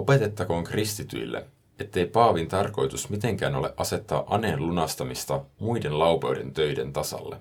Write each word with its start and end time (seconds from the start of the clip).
Opetettakoon 0.00 0.64
kristityille, 0.64 1.46
ettei 1.78 2.06
Paavin 2.06 2.48
tarkoitus 2.48 3.10
mitenkään 3.10 3.54
ole 3.54 3.74
asettaa 3.76 4.24
aneen 4.26 4.66
lunastamista 4.66 5.44
muiden 5.58 5.98
laupeuden 5.98 6.52
töiden 6.52 6.92
tasalle. 6.92 7.36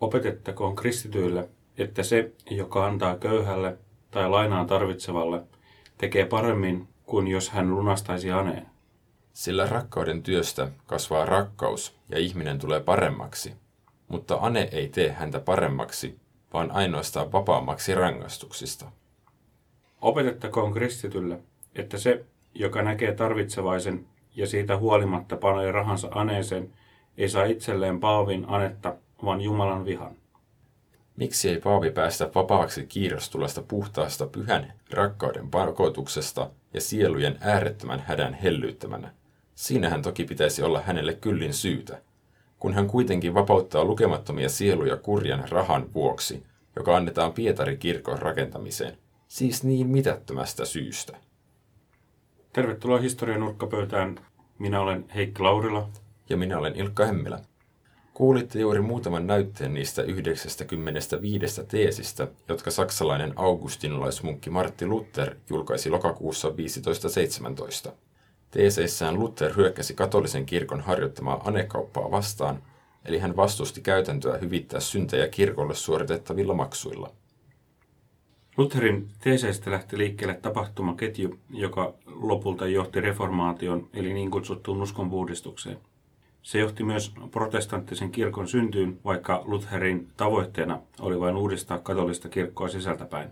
Opetettakoon 0.00 0.76
kristityille, 0.76 1.48
että 1.78 2.02
se, 2.02 2.32
joka 2.50 2.86
antaa 2.86 3.16
köyhälle 3.16 3.78
tai 4.10 4.30
lainaa 4.30 4.64
tarvitsevalle, 4.64 5.42
tekee 5.98 6.24
paremmin 6.24 6.88
kuin 7.06 7.28
jos 7.28 7.50
hän 7.50 7.70
lunastaisi 7.70 8.30
aneen. 8.30 8.66
Sillä 9.32 9.66
rakkauden 9.66 10.22
työstä 10.22 10.68
kasvaa 10.86 11.24
rakkaus 11.24 11.96
ja 12.08 12.18
ihminen 12.18 12.58
tulee 12.58 12.80
paremmaksi, 12.80 13.54
mutta 14.08 14.38
ane 14.40 14.68
ei 14.72 14.88
tee 14.88 15.12
häntä 15.12 15.40
paremmaksi, 15.40 16.18
vaan 16.52 16.70
ainoastaan 16.70 17.32
vapaammaksi 17.32 17.94
rangaistuksista. 17.94 18.92
Opetettakoon 20.00 20.72
kristitylle, 20.72 21.40
että 21.74 21.98
se, 21.98 22.24
joka 22.54 22.82
näkee 22.82 23.14
tarvitsevaisen 23.14 24.06
ja 24.36 24.46
siitä 24.46 24.76
huolimatta 24.76 25.36
panee 25.36 25.72
rahansa 25.72 26.08
aneeseen, 26.10 26.72
ei 27.18 27.28
saa 27.28 27.44
itselleen 27.44 28.00
Paavin 28.00 28.44
anetta, 28.48 28.96
vaan 29.24 29.40
Jumalan 29.40 29.84
vihan. 29.84 30.16
Miksi 31.16 31.48
ei 31.48 31.60
Paavi 31.60 31.90
päästä 31.90 32.30
vapaaksi 32.34 32.86
kiirastulesta 32.86 33.62
puhtaasta 33.62 34.26
pyhän 34.26 34.72
rakkauden 34.90 35.50
pakotuksesta 35.50 36.50
ja 36.74 36.80
sielujen 36.80 37.38
äärettömän 37.40 38.00
hädän 38.06 38.34
hellyyttämänä? 38.34 39.10
Siinähän 39.54 40.02
toki 40.02 40.24
pitäisi 40.24 40.62
olla 40.62 40.80
hänelle 40.80 41.14
kyllin 41.14 41.54
syytä, 41.54 42.02
kun 42.58 42.74
hän 42.74 42.86
kuitenkin 42.86 43.34
vapauttaa 43.34 43.84
lukemattomia 43.84 44.48
sieluja 44.48 44.96
kurjan 44.96 45.48
rahan 45.48 45.94
vuoksi, 45.94 46.42
joka 46.76 46.96
annetaan 46.96 47.32
Pietari 47.32 47.76
kirkon 47.76 48.18
rakentamiseen, 48.18 48.98
siis 49.28 49.64
niin 49.64 49.86
mitättömästä 49.86 50.64
syystä. 50.64 51.16
Tervetuloa 52.52 52.98
historian 52.98 53.40
nurkkapöytään. 53.40 54.20
Minä 54.58 54.80
olen 54.80 55.04
Heikki 55.14 55.42
Laurila. 55.42 55.88
Ja 56.28 56.36
minä 56.36 56.58
olen 56.58 56.76
Ilkka 56.76 57.06
Hemmilä. 57.06 57.40
Kuulitte 58.14 58.60
juuri 58.60 58.80
muutaman 58.80 59.26
näytteen 59.26 59.74
niistä 59.74 60.02
95 60.02 61.64
teesistä, 61.64 62.28
jotka 62.48 62.70
saksalainen 62.70 63.32
augustinolaismunkki 63.36 64.50
Martti 64.50 64.86
Luther 64.86 65.36
julkaisi 65.50 65.90
lokakuussa 65.90 66.48
1517. 66.48 67.92
Teeseissään 68.50 69.20
Luther 69.20 69.56
hyökkäsi 69.56 69.94
katolisen 69.94 70.46
kirkon 70.46 70.80
harjoittamaa 70.80 71.42
anekauppaa 71.44 72.10
vastaan, 72.10 72.62
eli 73.04 73.18
hän 73.18 73.36
vastusti 73.36 73.80
käytäntöä 73.80 74.38
hyvittää 74.38 74.80
syntejä 74.80 75.28
kirkolle 75.28 75.74
suoritettavilla 75.74 76.54
maksuilla. 76.54 77.10
Lutherin 78.56 79.08
teeseistä 79.20 79.70
lähti 79.70 79.98
liikkeelle 79.98 80.34
tapahtumaketju, 80.34 81.38
joka 81.50 81.94
lopulta 82.06 82.66
johti 82.66 83.00
reformaation, 83.00 83.88
eli 83.94 84.12
niin 84.14 84.30
kutsuttuun 84.30 84.82
uskonpuhdistukseen. 84.82 85.78
Se 86.42 86.58
johti 86.58 86.84
myös 86.84 87.14
protestanttisen 87.30 88.10
kirkon 88.10 88.48
syntyyn, 88.48 88.98
vaikka 89.04 89.42
Lutherin 89.44 90.08
tavoitteena 90.16 90.80
oli 91.00 91.20
vain 91.20 91.36
uudistaa 91.36 91.78
katolista 91.78 92.28
kirkkoa 92.28 92.68
sisältäpäin. 92.68 93.28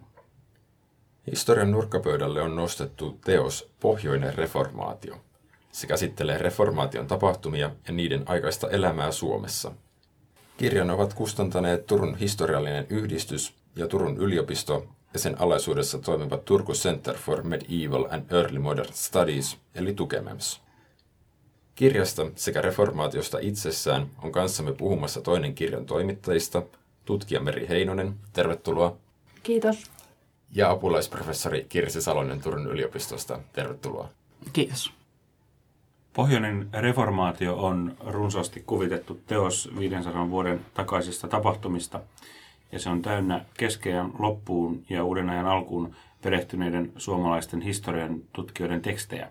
Historian 1.31 1.71
nurkkapöydälle 1.71 2.43
on 2.43 2.57
nostettu 2.57 3.19
teos 3.25 3.71
Pohjoinen 3.81 4.35
reformaatio. 4.35 5.17
Se 5.73 5.87
käsittelee 5.87 6.39
reformaation 6.39 7.07
tapahtumia 7.07 7.71
ja 7.87 7.93
niiden 7.93 8.23
aikaista 8.27 8.71
elämää 8.71 9.13
Suomessa. 9.13 9.73
Kirjan 10.57 10.91
ovat 10.91 11.15
kustantaneet 11.15 11.87
Turun 11.87 12.17
historiallinen 12.17 12.87
yhdistys 12.91 13.55
ja 13.77 13.89
Turun 13.89 14.17
yliopisto 14.17 14.87
ja 15.13 15.19
sen 15.19 15.41
alaisuudessa 15.41 15.99
toimiva 15.99 16.37
Turku 16.37 16.73
Center 16.73 17.17
for 17.17 17.43
Medieval 17.43 18.05
and 18.11 18.31
Early 18.31 18.59
Modern 18.59 18.93
Studies, 18.93 19.59
eli 19.75 19.95
Tukemems. 19.95 20.61
Kirjasta 21.75 22.31
sekä 22.35 22.63
reformaatiosta 22.63 23.39
itsessään 23.41 24.07
on 24.23 24.33
kanssamme 24.33 24.73
puhumassa 24.73 25.21
toinen 25.21 25.55
kirjan 25.55 25.87
toimittajista, 25.87 26.63
tutkija 27.05 27.41
Meri 27.41 27.69
Heinonen. 27.69 28.15
Tervetuloa. 28.33 28.97
Kiitos. 29.43 29.91
Ja 30.51 30.71
apulaisprofessori 30.71 31.67
Kirsi 31.69 32.03
Salonen 32.03 32.41
Turun 32.41 32.67
yliopistosta. 32.67 33.39
Tervetuloa. 33.53 34.09
Kiitos. 34.53 34.93
Pohjoinen 36.13 36.69
reformaatio 36.73 37.57
on 37.57 37.97
runsaasti 38.07 38.63
kuvitettu 38.67 39.21
teos 39.27 39.71
500 39.79 40.31
vuoden 40.31 40.67
takaisista 40.75 41.29
tapahtumista, 41.29 42.01
ja 42.73 42.79
se 42.79 42.91
on 42.91 43.03
täynnä 43.03 43.45
keskeään 43.59 44.11
loppuun 44.19 44.83
ja 44.91 45.05
uuden 45.05 45.31
ajan 45.31 45.47
alkuun 45.47 45.95
perehtyneiden 46.23 46.93
suomalaisten 46.97 47.61
historian 47.61 48.21
tutkijoiden 48.33 48.83
tekstejä. 48.83 49.29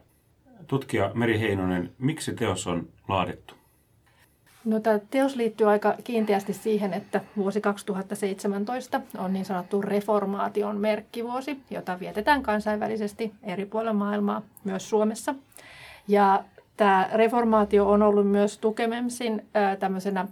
Tutkija 0.68 1.12
Meri 1.14 1.40
Heinonen, 1.40 1.92
miksi 2.00 2.34
teos 2.34 2.68
on 2.68 2.88
laadittu? 3.08 3.54
No, 4.66 4.80
tämä 4.80 5.00
teos 5.10 5.36
liittyy 5.36 5.70
aika 5.70 5.96
kiinteästi 6.04 6.54
siihen, 6.54 6.94
että 6.94 7.22
vuosi 7.38 7.62
2017 7.62 9.02
on 9.18 9.34
niin 9.34 9.46
sanottu 9.46 9.82
reformaation 9.82 10.78
merkkivuosi, 10.78 11.60
jota 11.70 12.00
vietetään 12.00 12.44
kansainvälisesti 12.44 13.34
eri 13.44 13.66
puolilla 13.66 13.94
maailmaa, 13.94 14.42
myös 14.64 14.90
Suomessa. 14.90 15.36
Ja 16.08 16.44
tämä 16.78 17.10
reformaatio 17.14 17.90
on 17.90 18.02
ollut 18.02 18.28
myös 18.28 18.58
Tukememsin 18.58 19.46
tämmöisenä 19.80 20.28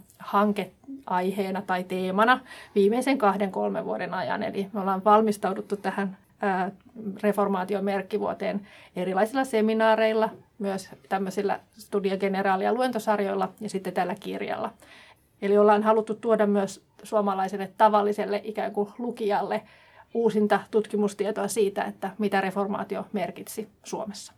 hankeaiheena 1.06 1.62
tai 1.62 1.84
teemana 1.84 2.40
viimeisen 2.74 3.18
kahden, 3.18 3.52
kolmen 3.52 3.84
vuoden 3.84 4.14
ajan. 4.14 4.42
Eli 4.42 4.66
me 4.72 4.80
ollaan 4.80 5.04
valmistauduttu 5.04 5.76
tähän 5.76 6.16
reformaation 7.22 7.84
merkkivuoteen 7.84 8.66
erilaisilla 8.96 9.44
seminaareilla, 9.44 10.30
myös 10.58 10.90
tämmöisillä 11.08 11.60
Studia 11.72 12.16
Generaalia 12.16 12.74
luentosarjoilla 12.74 13.52
ja 13.60 13.70
sitten 13.70 13.92
tällä 13.92 14.14
kirjalla. 14.20 14.72
Eli 15.42 15.58
ollaan 15.58 15.82
haluttu 15.82 16.14
tuoda 16.14 16.46
myös 16.46 16.84
suomalaiselle 17.02 17.70
tavalliselle 17.78 18.40
ikään 18.44 18.72
kuin 18.72 18.88
lukijalle 18.98 19.62
uusinta 20.14 20.60
tutkimustietoa 20.70 21.48
siitä, 21.48 21.84
että 21.84 22.10
mitä 22.18 22.40
reformaatio 22.40 23.06
merkitsi 23.12 23.68
Suomessa. 23.84 24.32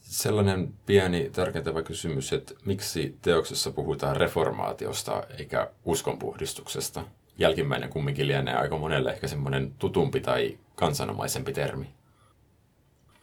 Sellainen 0.00 0.74
pieni 0.86 1.30
tarkentava 1.30 1.82
kysymys, 1.82 2.32
että 2.32 2.54
miksi 2.64 3.16
teoksessa 3.22 3.70
puhutaan 3.70 4.16
reformaatiosta 4.16 5.22
eikä 5.38 5.70
uskonpuhdistuksesta? 5.84 7.04
Jälkimmäinen 7.38 7.90
kumminkin 7.90 8.28
lienee 8.28 8.54
aika 8.54 8.78
monelle 8.78 9.10
ehkä 9.10 9.28
semmoinen 9.28 9.72
tutumpi 9.78 10.20
tai 10.20 10.58
kansanomaisempi 10.74 11.52
termi. 11.52 11.86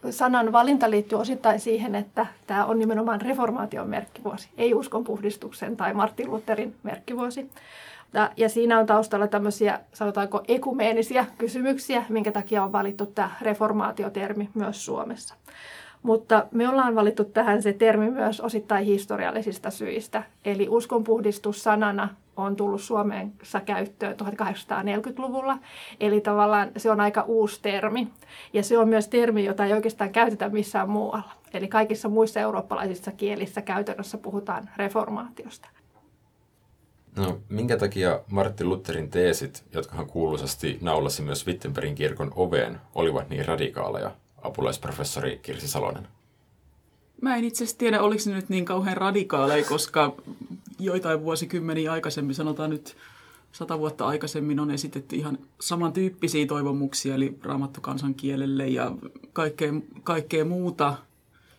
Sanan 0.10 0.52
valinta 0.52 0.90
liittyy 0.90 1.20
osittain 1.20 1.60
siihen, 1.60 1.96
että 1.96 2.26
tämä 2.48 2.66
on 2.66 2.80
nimenomaan 2.80 3.22
reformaation 3.22 3.90
merkkivuosi, 3.90 4.50
ei 4.58 4.74
uskonpuhdistuksen 4.74 5.78
tai 5.78 5.94
Martin 5.94 6.32
Lutherin 6.32 6.76
merkkivuosi. 6.84 7.50
Ja 8.38 8.50
siinä 8.50 8.80
on 8.80 8.86
taustalla 8.86 9.28
tämmöisiä, 9.28 9.80
sanotaanko, 9.94 10.44
ekumeenisia 10.48 11.26
kysymyksiä, 11.38 12.06
minkä 12.10 12.32
takia 12.32 12.64
on 12.64 12.72
valittu 12.72 13.06
tämä 13.06 13.32
reformaatiotermi 13.42 14.50
myös 14.54 14.86
Suomessa. 14.86 15.36
Mutta 16.04 16.46
me 16.52 16.70
ollaan 16.70 16.96
valittu 16.96 17.24
tähän 17.24 17.62
se 17.62 17.74
termi 17.74 18.12
myös 18.12 18.42
osittain 18.42 18.86
historiallisista 18.86 19.70
syistä. 19.70 20.24
Eli 20.46 20.70
uskonpuhdistus 20.70 21.64
sanana 21.64 22.10
on 22.38 22.56
tullut 22.56 22.82
Suomessa 22.82 23.60
käyttöön 23.60 24.16
1840-luvulla. 24.24 25.58
Eli 26.00 26.22
tavallaan 26.22 26.72
se 26.78 26.92
on 26.92 27.00
aika 27.00 27.22
uusi 27.22 27.62
termi. 27.62 28.08
Ja 28.54 28.64
se 28.64 28.78
on 28.78 28.90
myös 28.90 29.08
termi, 29.08 29.46
jota 29.46 29.66
ei 29.66 29.74
oikeastaan 29.74 30.12
käytetä 30.12 30.50
missään 30.50 30.90
muualla. 30.90 31.32
Eli 31.54 31.68
kaikissa 31.68 32.10
muissa 32.10 32.40
eurooppalaisissa 32.40 33.12
kielissä 33.12 33.62
käytännössä 33.62 34.18
puhutaan 34.18 34.70
reformaatiosta. 34.78 35.70
No, 37.16 37.40
minkä 37.50 37.78
takia 37.78 38.20
Martin 38.32 38.70
Lutherin 38.70 39.10
teesit, 39.10 39.64
jotka 39.74 39.96
hän 39.96 40.08
kuuluisasti 40.08 40.78
naulasi 40.82 41.22
myös 41.22 41.48
Wittenbergin 41.48 41.96
kirkon 41.96 42.32
oveen, 42.36 42.80
olivat 42.96 43.30
niin 43.30 43.46
radikaaleja 43.46 44.12
apulaisprofessori 44.48 45.40
Kirsi 45.44 45.68
Salonen? 45.68 46.08
Mä 47.22 47.36
en 47.36 47.44
itse 47.44 47.64
asiassa 47.64 47.78
tiedä, 47.78 48.02
oliko 48.02 48.22
se 48.22 48.34
nyt 48.34 48.50
niin 48.50 48.66
kauhean 48.66 48.98
radikaaleja, 48.98 49.66
koska 49.66 50.16
joitain 50.80 51.24
vuosikymmeniä 51.24 51.92
aikaisemmin, 51.92 52.36
sanotaan 52.36 52.70
nyt 52.70 52.96
sata 53.52 53.80
vuotta 53.80 54.08
aikaisemmin, 54.08 54.60
on 54.60 54.72
esitetty 54.72 55.16
ihan 55.16 55.38
samantyyppisiä 55.62 56.46
toivomuksia, 56.46 57.16
eli 57.16 57.38
raamattu 57.44 57.82
kansankielelle 57.82 58.68
ja 58.68 58.92
kaikkea, 59.34 59.74
kaikkea 60.04 60.46
muuta. 60.46 60.98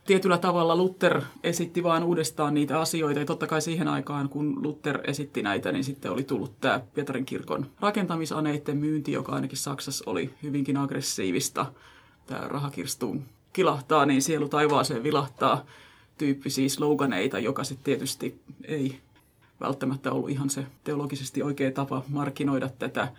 Tietyllä 0.06 0.38
tavalla 0.38 0.76
Luther 0.76 1.22
esitti 1.42 1.82
vain 1.82 2.04
uudestaan 2.04 2.54
niitä 2.54 2.80
asioita, 2.80 3.20
ja 3.20 3.26
totta 3.26 3.46
kai 3.46 3.62
siihen 3.62 3.88
aikaan, 3.88 4.28
kun 4.28 4.62
Luther 4.62 5.00
esitti 5.04 5.42
näitä, 5.42 5.72
niin 5.72 5.84
sitten 5.84 6.12
oli 6.12 6.24
tullut 6.24 6.60
tämä 6.60 6.80
Pietarin 6.94 7.24
kirkon 7.24 7.66
rakentamisaneiden 7.80 8.76
myynti, 8.76 9.12
joka 9.12 9.32
ainakin 9.32 9.58
Saksassa 9.58 10.04
oli 10.06 10.30
hyvinkin 10.42 10.76
aggressiivista– 10.76 11.66
tämä 12.28 12.48
rahakirstuun 12.48 13.22
kilahtaa, 13.52 14.06
niin 14.06 14.22
sielu 14.22 14.48
taivaaseen 14.48 15.02
vilahtaa 15.02 15.64
tyyppisiä 16.18 16.68
sloganeita, 16.68 17.38
joka 17.38 17.64
sitten 17.64 17.84
tietysti 17.84 18.40
ei 18.64 19.00
välttämättä 19.60 20.12
ollut 20.12 20.30
ihan 20.30 20.50
se 20.50 20.66
teologisesti 20.84 21.42
oikea 21.42 21.70
tapa 21.70 22.02
markkinoida 22.08 22.68
tätä. 22.68 23.12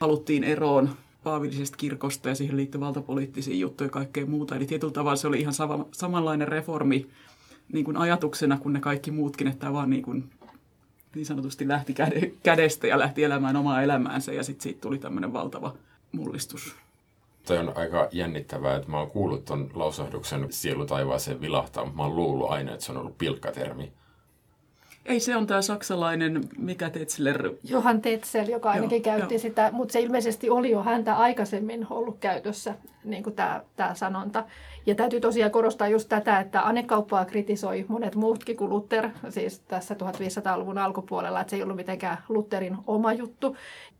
Haluttiin 0.00 0.44
eroon 0.44 0.90
paavillisesta 1.24 1.76
kirkosta 1.76 2.28
ja 2.28 2.34
siihen 2.34 2.56
liittyy 2.56 2.80
valtapoliittisia 2.80 3.56
juttuja 3.56 3.86
ja 3.86 3.90
kaikkea 3.90 4.26
muuta. 4.26 4.56
Eli 4.56 4.66
tietyllä 4.66 4.92
tavalla 4.92 5.16
se 5.16 5.28
oli 5.28 5.40
ihan 5.40 5.54
sama, 5.54 5.86
samanlainen 5.92 6.48
reformi 6.48 7.06
niin 7.72 7.84
kuin 7.84 7.96
ajatuksena 7.96 8.58
kuin 8.58 8.72
ne 8.72 8.80
kaikki 8.80 9.10
muutkin, 9.10 9.46
että 9.46 9.60
tämä 9.60 9.72
vaan 9.72 9.90
niin, 9.90 10.02
kuin, 10.02 10.30
niin 11.14 11.26
sanotusti 11.26 11.68
lähti 11.68 11.94
kädestä 12.42 12.86
ja 12.86 12.98
lähti 12.98 13.24
elämään 13.24 13.56
omaa 13.56 13.82
elämäänsä 13.82 14.32
ja 14.32 14.44
sitten 14.44 14.62
siitä 14.62 14.80
tuli 14.80 14.98
tämmöinen 14.98 15.32
valtava 15.32 15.74
mullistus. 16.12 16.74
Toi 17.46 17.58
on 17.58 17.72
aika 17.76 18.08
jännittävää, 18.12 18.76
että 18.76 18.90
mä 18.90 18.98
oon 18.98 19.10
kuullut 19.10 19.44
ton 19.44 19.70
lausahduksen 19.74 20.46
sielu 20.50 20.86
taivaaseen 20.86 21.40
vilahtaa, 21.40 21.84
mutta 21.84 21.96
mä 21.96 22.02
oon 22.02 22.16
luullut 22.16 22.50
aina, 22.50 22.72
että 22.72 22.84
se 22.84 22.92
on 22.92 22.98
ollut 22.98 23.18
pilkkatermi. 23.18 23.92
Ei, 25.06 25.20
se 25.20 25.36
on 25.36 25.46
tämä 25.46 25.62
saksalainen, 25.62 26.40
mikä 26.58 26.90
Tetzler... 26.90 27.50
Johan 27.64 28.00
Tetzel, 28.00 28.48
joka 28.48 28.70
ainakin 28.70 29.02
joo, 29.06 29.16
käytti 29.16 29.34
jo. 29.34 29.38
sitä, 29.38 29.70
mutta 29.72 29.92
se 29.92 30.00
ilmeisesti 30.00 30.50
oli 30.50 30.70
jo 30.70 30.82
häntä 30.82 31.16
aikaisemmin 31.16 31.86
ollut 31.90 32.18
käytössä, 32.18 32.74
niin 33.04 33.22
kuin 33.22 33.36
tämä, 33.36 33.62
tämä 33.76 33.94
sanonta. 33.94 34.44
Ja 34.86 34.94
täytyy 34.94 35.20
tosiaan 35.20 35.50
korostaa 35.50 35.88
just 35.88 36.08
tätä, 36.08 36.40
että 36.40 36.62
anekauppaa 36.62 37.24
kritisoi 37.24 37.84
monet 37.88 38.14
muutkin 38.14 38.56
kuin 38.56 38.70
Luther, 38.70 39.08
siis 39.28 39.60
tässä 39.60 39.94
1500-luvun 39.94 40.78
alkupuolella, 40.78 41.40
että 41.40 41.50
se 41.50 41.56
ei 41.56 41.62
ollut 41.62 41.76
mitenkään 41.76 42.18
Lutherin 42.28 42.76
oma 42.86 43.12
juttu. 43.12 43.56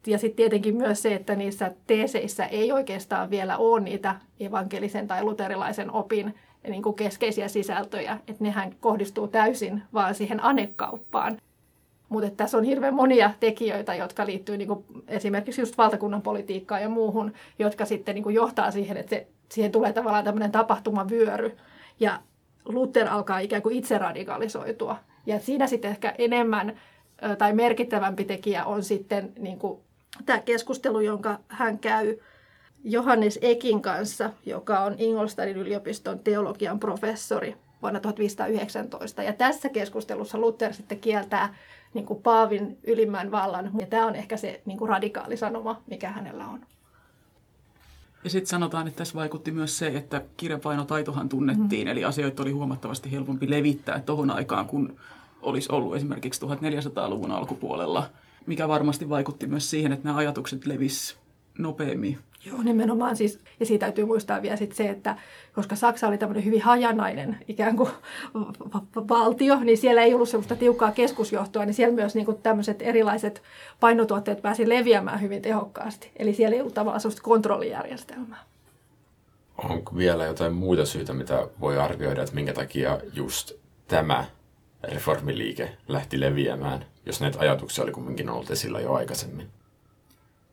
Ja 0.07 0.19
sitten 0.19 0.37
tietenkin 0.37 0.77
myös 0.77 1.03
se, 1.03 1.15
että 1.15 1.37
niissä 1.37 1.73
teeseissä 1.87 2.47
ei 2.47 2.73
oikeastaan 2.73 3.31
vielä 3.31 3.57
ole 3.57 3.81
niitä 3.81 4.17
evankelisen 4.41 5.09
tai 5.09 5.25
luterilaisen 5.25 5.91
opin 5.91 6.35
niin 6.69 6.83
kuin 6.83 6.97
keskeisiä 6.97 7.49
sisältöjä, 7.49 8.19
että 8.29 8.45
nehän 8.45 8.75
kohdistuu 8.81 9.29
täysin 9.29 9.83
vaan 9.95 10.15
siihen 10.15 10.45
anekauppaan. 10.45 11.39
Mutta 12.09 12.31
tässä 12.31 12.59
on 12.59 12.65
hirveän 12.65 12.95
monia 12.95 13.31
tekijöitä, 13.41 13.95
jotka 13.95 14.27
liittyy 14.27 14.57
niin 14.57 14.69
kuin 14.69 14.85
esimerkiksi 15.09 15.61
just 15.61 15.79
valtakunnan 15.79 16.23
politiikkaan 16.23 16.83
ja 16.83 16.89
muuhun, 16.89 17.33
jotka 17.59 17.85
sitten 17.85 18.15
niin 18.15 18.23
kuin 18.23 18.35
johtaa 18.35 18.71
siihen, 18.71 18.97
että 18.97 19.11
se, 19.11 19.27
siihen 19.49 19.73
tulee 19.73 19.93
tavallaan 19.93 20.25
tämmöinen 20.25 20.53
tapahtumavyöry. 20.53 21.57
Ja 22.01 22.21
Luther 22.65 23.09
alkaa 23.09 23.39
ikään 23.39 23.63
kuin 23.63 23.77
itse 23.77 23.99
radikalisoitua. 23.99 24.97
Ja 25.27 25.41
siinä 25.41 25.67
sitten 25.67 25.91
ehkä 25.91 26.15
enemmän 26.19 26.81
tai 27.39 27.53
merkittävämpi 27.53 28.25
tekijä 28.25 28.65
on 28.65 28.83
sitten 28.83 29.33
niin 29.39 29.59
kuin 29.59 29.81
tämä 30.27 30.39
keskustelu, 30.39 31.01
jonka 31.01 31.39
hän 31.49 31.79
käy 31.79 32.17
Johannes 32.85 33.39
Ekin 33.43 33.83
kanssa, 33.83 34.31
joka 34.47 34.81
on 34.81 34.95
Ingolstadtin 34.99 35.57
yliopiston 35.57 36.19
teologian 36.19 36.81
professori 36.81 37.57
vuonna 37.83 38.01
1519. 38.01 39.23
Ja 39.23 39.33
tässä 39.33 39.69
keskustelussa 39.69 40.39
Luther 40.39 40.75
sitten 40.75 41.01
kieltää 41.01 41.55
niin 41.95 42.07
kuin 42.07 42.23
Paavin 42.23 42.79
ylimmän 42.85 43.31
vallan. 43.31 43.71
Ja 43.81 43.87
tämä 43.87 44.07
on 44.07 44.17
ehkä 44.17 44.37
se 44.37 44.63
niin 44.65 44.79
kuin 44.79 44.89
radikaali 44.89 45.37
sanoma, 45.37 45.83
mikä 45.87 46.11
hänellä 46.11 46.47
on. 46.47 46.61
Ja 48.25 48.31
sitten 48.31 48.47
sanotaan, 48.47 48.89
että 48.89 48.99
tässä 48.99 49.15
vaikutti 49.15 49.51
myös 49.51 49.79
se, 49.79 49.87
että 49.87 50.23
kirjapainotaitohan 50.37 51.29
tunnettiin, 51.29 51.87
mm. 51.87 51.91
eli 51.91 52.05
asioita 52.05 52.43
oli 52.43 52.51
huomattavasti 52.51 53.13
helpompi 53.13 53.51
levittää 53.51 54.01
tuohon 54.01 54.31
aikaan, 54.31 54.67
kun 54.67 54.97
olisi 55.43 55.73
ollut 55.73 55.97
esimerkiksi 55.97 56.41
1400-luvun 56.41 57.31
alkupuolella, 57.31 58.11
mikä 58.47 58.69
varmasti 58.69 59.09
vaikutti 59.09 59.47
myös 59.47 59.71
siihen, 59.71 59.93
että 59.93 60.05
nämä 60.09 60.19
ajatukset 60.19 60.67
levis 60.67 61.17
nopeammin 61.59 62.19
Joo, 62.45 62.63
nimenomaan 62.63 63.17
siis, 63.17 63.39
ja 63.61 63.67
siitä 63.67 63.87
täytyy 63.87 64.05
muistaa 64.05 64.43
vielä 64.43 64.57
sit 64.57 64.73
se, 64.73 64.89
että 64.89 65.17
koska 65.55 65.77
Saksa 65.77 66.09
oli 66.09 66.19
tämmöinen 66.19 66.45
hyvin 66.45 66.63
hajanainen 66.63 67.39
ikään 67.49 67.77
kuin 67.77 67.91
valtio, 69.09 69.61
niin 69.61 69.79
siellä 69.79 70.03
ei 70.03 70.15
ollut 70.15 70.29
sellaista 70.29 70.57
tiukkaa 70.57 70.93
keskusjohtoa, 70.93 71.65
niin 71.65 71.75
siellä 71.75 71.95
myös 71.95 72.15
niin 72.15 72.25
kuin 72.25 72.43
tämmöiset 72.43 72.83
erilaiset 72.83 73.43
painotuotteet 73.81 74.43
pääsi 74.43 74.69
leviämään 74.69 75.21
hyvin 75.21 75.43
tehokkaasti. 75.43 76.11
Eli 76.17 76.35
siellä 76.35 76.55
ei 76.55 76.61
ollut 76.61 76.75
tavallaan 76.75 77.01
sellaista 77.01 77.23
kontrollijärjestelmää. 77.23 78.45
Onko 79.59 79.97
vielä 79.97 80.25
jotain 80.25 80.53
muita 80.53 80.87
syitä, 80.87 81.13
mitä 81.13 81.49
voi 81.61 81.79
arvioida, 81.79 82.23
että 82.23 82.35
minkä 82.35 82.53
takia 82.53 83.01
just 83.13 83.53
tämä 83.89 84.25
reformiliike 84.83 85.77
lähti 85.89 86.21
leviämään, 86.21 86.85
jos 87.07 87.21
näitä 87.21 87.39
ajatuksia 87.39 87.85
oli 87.85 87.93
kumminkin 87.93 88.31
ollut 88.31 88.51
esillä 88.51 88.81
jo 88.81 88.93
aikaisemmin? 88.93 89.49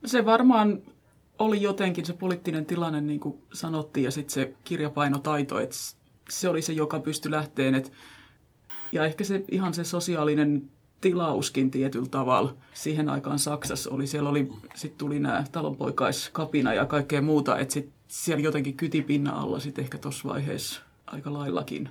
Se 0.06 0.26
varmaan 0.26 0.82
oli 1.40 1.62
jotenkin 1.62 2.06
se 2.06 2.14
poliittinen 2.14 2.66
tilanne, 2.66 3.02
niin 3.02 3.20
kuin 3.20 3.38
sanottiin, 3.54 4.04
ja 4.04 4.12
sitten 4.12 4.34
se 4.34 4.54
kirjapainotaito, 4.64 5.60
että 5.60 5.76
se 6.30 6.50
oli 6.50 6.62
se, 6.62 6.74
joka 6.74 7.00
pystyi 7.00 7.32
lähteen. 7.32 7.76
Et, 7.76 7.92
ja 8.92 9.06
ehkä 9.06 9.24
se 9.24 9.44
ihan 9.52 9.74
se 9.74 9.84
sosiaalinen 9.84 10.70
tilauskin 11.02 11.72
tietyllä 11.72 12.08
tavalla. 12.12 12.56
Siihen 12.74 13.10
aikaan 13.10 13.40
Saksassa 13.40 13.90
oli, 13.90 14.08
siellä 14.08 14.30
oli, 14.30 14.50
sitten 14.76 14.98
tuli 14.98 15.20
nämä 15.20 15.44
talonpoikaiskapina 15.52 16.74
ja 16.74 16.86
kaikkea 16.86 17.22
muuta, 17.22 17.60
että 17.60 17.74
sit 17.74 17.90
siellä 18.08 18.44
jotenkin 18.44 18.78
kytipinna 18.78 19.42
alla 19.42 19.60
sitten 19.60 19.84
ehkä 19.84 19.98
tuossa 19.98 20.30
vaiheessa 20.30 20.82
aika 21.08 21.34
laillakin 21.34 21.90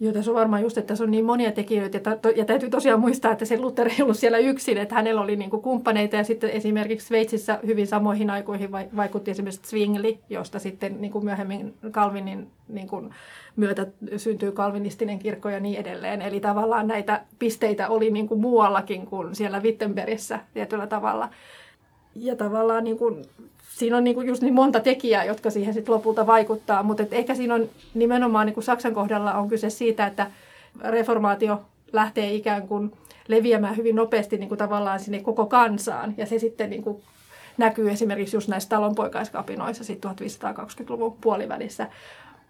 Joo, 0.00 0.12
tässä 0.12 0.30
on 0.30 0.34
varmaan 0.34 0.62
just, 0.62 0.78
että 0.78 0.88
tässä 0.88 1.04
on 1.04 1.10
niin 1.10 1.24
monia 1.24 1.52
tekijöitä. 1.52 2.10
Ja, 2.10 2.16
to, 2.16 2.28
ja 2.28 2.44
täytyy 2.44 2.70
tosiaan 2.70 3.00
muistaa, 3.00 3.32
että 3.32 3.44
se 3.44 3.58
Luther 3.60 3.88
ei 3.88 4.02
ollut 4.02 4.16
siellä 4.16 4.38
yksin, 4.38 4.78
että 4.78 4.94
hänellä 4.94 5.20
oli 5.20 5.36
niin 5.36 5.50
kuin 5.50 5.62
kumppaneita. 5.62 6.16
Ja 6.16 6.24
sitten 6.24 6.50
esimerkiksi 6.50 7.06
Sveitsissä 7.06 7.58
hyvin 7.66 7.86
samoihin 7.86 8.30
aikoihin 8.30 8.72
vaikutti 8.72 9.30
esimerkiksi 9.30 9.62
Zwingli, 9.62 10.18
josta 10.30 10.58
sitten 10.58 11.00
niin 11.00 11.12
kuin 11.12 11.24
myöhemmin 11.24 11.74
Calvinin 11.90 12.50
niin 12.68 12.88
kuin 12.88 13.10
myötä 13.56 13.86
syntyy 14.16 14.52
kalvinistinen 14.52 15.18
kirkko 15.18 15.48
ja 15.48 15.60
niin 15.60 15.80
edelleen. 15.80 16.22
Eli 16.22 16.40
tavallaan 16.40 16.88
näitä 16.88 17.24
pisteitä 17.38 17.88
oli 17.88 18.10
niin 18.10 18.28
kuin 18.28 18.40
muuallakin 18.40 19.06
kuin 19.06 19.34
siellä 19.34 19.60
Wittenbergissä 19.60 20.40
tietyllä 20.54 20.86
tavalla. 20.86 21.28
Ja 22.14 22.36
tavallaan 22.36 22.84
niin 22.84 22.98
kuin 22.98 23.24
siinä 23.78 23.96
on 23.96 24.04
niinku 24.04 24.20
just 24.20 24.42
niin 24.42 24.54
monta 24.54 24.80
tekijää, 24.80 25.24
jotka 25.24 25.50
siihen 25.50 25.74
sit 25.74 25.88
lopulta 25.88 26.26
vaikuttaa, 26.26 26.82
mutta 26.82 27.02
ehkä 27.10 27.34
siinä 27.34 27.54
on 27.54 27.68
nimenomaan 27.94 28.46
niinku 28.46 28.62
Saksan 28.62 28.94
kohdalla 28.94 29.34
on 29.34 29.48
kyse 29.48 29.70
siitä, 29.70 30.06
että 30.06 30.30
reformaatio 30.80 31.62
lähtee 31.92 32.34
ikään 32.34 32.68
kuin 32.68 32.92
leviämään 33.28 33.76
hyvin 33.76 33.96
nopeasti 33.96 34.38
niin 34.38 34.48
kuin 34.48 34.58
tavallaan 34.58 35.00
sinne 35.00 35.20
koko 35.20 35.46
kansaan. 35.46 36.14
Ja 36.16 36.26
se 36.26 36.38
sitten 36.38 36.70
niin 36.70 36.84
näkyy 37.58 37.90
esimerkiksi 37.90 38.36
just 38.36 38.48
näissä 38.48 38.68
talonpoikaiskapinoissa 38.68 39.84
sitten 39.84 40.10
1520-luvun 40.10 41.16
puolivälissä. 41.20 41.88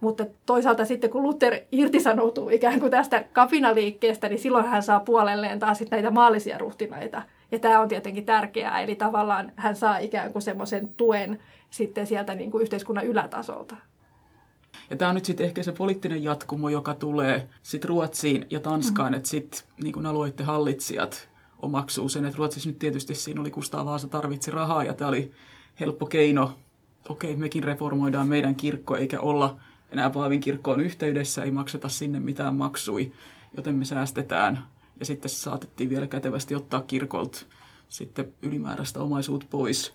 Mutta 0.01 0.27
toisaalta 0.47 0.85
sitten 0.85 1.11
kun 1.11 1.23
Luther 1.23 1.59
irtisanoutuu 1.73 2.49
ikään 2.49 2.81
kuin 2.81 2.91
tästä 2.91 3.25
kapinaliikkeestä, 3.33 4.29
niin 4.29 4.39
silloin 4.39 4.67
hän 4.67 4.83
saa 4.83 5.01
puolelleen 5.01 5.59
taas 5.59 5.79
sitten 5.79 5.97
näitä 5.97 6.11
maallisia 6.11 6.59
ruhtinaita, 6.59 7.23
ja 7.53 7.59
tämä 7.59 7.81
on 7.81 7.89
tietenkin 7.89 8.25
tärkeää, 8.25 8.81
eli 8.81 8.95
tavallaan 8.95 9.53
hän 9.57 9.77
saa 9.77 9.99
ikään 9.99 10.33
kuin 10.33 10.43
semmoisen 10.43 10.89
tuen 10.89 11.39
sitten 11.71 12.07
sieltä 12.07 12.35
niin 12.35 12.51
kuin 12.51 12.63
yhteiskunnan 12.63 13.07
ylätasolta. 13.07 13.77
Ja 14.91 14.97
tämä 14.97 15.09
on 15.09 15.15
nyt 15.15 15.25
sitten 15.25 15.47
ehkä 15.47 15.63
se 15.63 15.73
poliittinen 15.73 16.23
jatkumo, 16.23 16.69
joka 16.69 16.95
tulee 16.95 17.49
sitten 17.63 17.89
Ruotsiin 17.89 18.47
ja 18.51 18.61
Tanskaan, 18.61 19.09
mm-hmm. 19.09 19.17
että 19.17 19.29
sitten 19.29 19.61
niin 19.83 19.93
kuin 19.93 20.07
alueiden 20.07 20.47
hallitsijat 20.47 21.29
omaksuu 21.63 22.09
sen, 22.09 22.25
että 22.25 22.39
Ruotsissa 22.39 22.69
nyt 22.69 22.79
tietysti 22.79 23.15
siinä 23.15 23.41
oli 23.41 23.51
Kustaa 23.51 23.85
Vaasa 23.85 24.09
tarvitsi 24.09 24.51
rahaa 24.51 24.85
ja 24.85 24.95
tämä 24.95 25.09
oli 25.09 25.33
helppo 25.81 26.07
keino. 26.07 26.59
Okei, 27.09 27.37
mekin 27.37 27.65
reformoidaan 27.65 28.29
meidän 28.29 28.55
kirkko 28.55 28.97
eikä 28.97 29.21
olla 29.21 29.57
enää 29.91 30.11
Paavin 30.11 30.41
kirkkoon 30.41 30.81
yhteydessä, 30.81 31.43
ei 31.43 31.51
makseta 31.51 31.89
sinne 31.89 32.21
mitään 32.21 32.55
maksui, 32.55 33.13
joten 33.57 33.75
me 33.75 33.85
säästetään 33.85 34.65
ja 35.01 35.07
sitten 35.07 35.31
saatettiin 35.31 35.91
vielä 35.91 36.07
kätevästi 36.07 36.55
ottaa 36.55 36.83
kirkolta 36.83 37.39
sitten 37.89 38.33
ylimääräistä 38.43 39.01
omaisuutta 39.01 39.47
pois. 39.51 39.95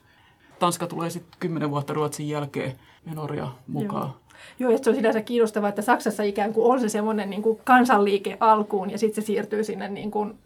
Tanska 0.60 0.88
tulee 0.88 1.10
sitten 1.10 1.40
kymmenen 1.40 1.70
vuotta 1.70 1.94
Ruotsin 1.94 2.30
jälkeen 2.30 2.74
ja 3.06 3.14
Norja 3.14 3.52
mukaan. 3.68 4.08
Joo. 4.08 4.20
Joo, 4.60 4.72
ja 4.72 4.78
se 4.82 4.90
on 4.90 4.96
sinänsä 4.96 5.22
kiinnostavaa, 5.22 5.70
että 5.70 5.82
Saksassa 5.82 6.24
ikään 6.24 6.54
kuin 6.54 6.72
on 6.72 6.80
se 6.80 6.90
semmoinen 6.90 7.30
niin 7.30 7.42
kuin 7.42 7.60
kansanliike 7.64 8.38
alkuun 8.40 8.92
ja 8.92 8.98
sitten 8.98 9.24
se 9.24 9.26
siirtyy 9.26 9.64
sinne 9.64 9.88
niin 9.88 10.12
kuin, 10.12 10.40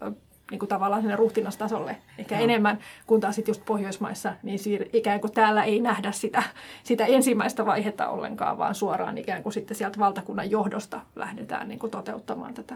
niin 0.52 0.60
kuin 0.60 0.70
tavallaan 0.70 1.02
sinne 1.02 1.16
ruhtinastasolle 1.16 1.98
ehkä 2.18 2.38
no. 2.38 2.44
enemmän, 2.44 2.80
kun 3.08 3.20
taas 3.20 3.36
sitten 3.36 3.50
just 3.50 3.66
Pohjoismaissa, 3.66 4.34
niin 4.44 4.60
siir, 4.60 4.86
ikään 4.94 5.22
kuin 5.22 5.34
täällä 5.34 5.64
ei 5.64 5.80
nähdä 5.80 6.12
sitä, 6.12 6.44
sitä 6.84 7.06
ensimmäistä 7.06 7.66
vaihetta 7.66 8.10
ollenkaan, 8.10 8.58
vaan 8.58 8.76
suoraan 8.76 9.18
ikään 9.18 9.44
kuin 9.44 9.54
sitten 9.54 9.78
sieltä 9.78 10.00
valtakunnan 10.00 10.52
johdosta 10.52 11.02
lähdetään 11.16 11.68
niin 11.68 11.80
kuin 11.80 11.92
toteuttamaan 11.92 12.54
tätä. 12.54 12.76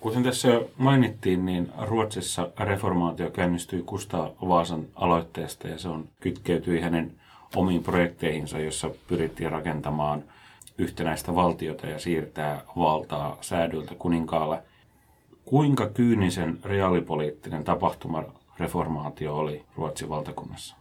Kuten 0.00 0.22
tässä 0.22 0.60
mainittiin, 0.76 1.46
niin 1.46 1.72
Ruotsissa 1.78 2.50
reformaatio 2.58 3.30
käynnistyi 3.30 3.82
Kustaa 3.82 4.30
Vaasan 4.48 4.84
aloitteesta 4.94 5.68
ja 5.68 5.78
se 5.78 5.88
on 5.88 6.08
kytkeytyi 6.20 6.80
hänen 6.80 7.12
omiin 7.56 7.82
projekteihinsa, 7.82 8.58
jossa 8.58 8.90
pyrittiin 9.08 9.52
rakentamaan 9.52 10.24
yhtenäistä 10.78 11.34
valtiota 11.34 11.86
ja 11.86 11.98
siirtää 11.98 12.62
valtaa 12.76 13.38
säädyltä 13.40 13.94
kuninkaalle. 13.94 14.62
Kuinka 15.44 15.88
kyynisen 15.88 16.58
reaalipoliittinen 16.64 17.64
tapahtuma 17.64 18.24
reformaatio 18.58 19.36
oli 19.36 19.64
Ruotsin 19.76 20.08
valtakunnassa? 20.08 20.76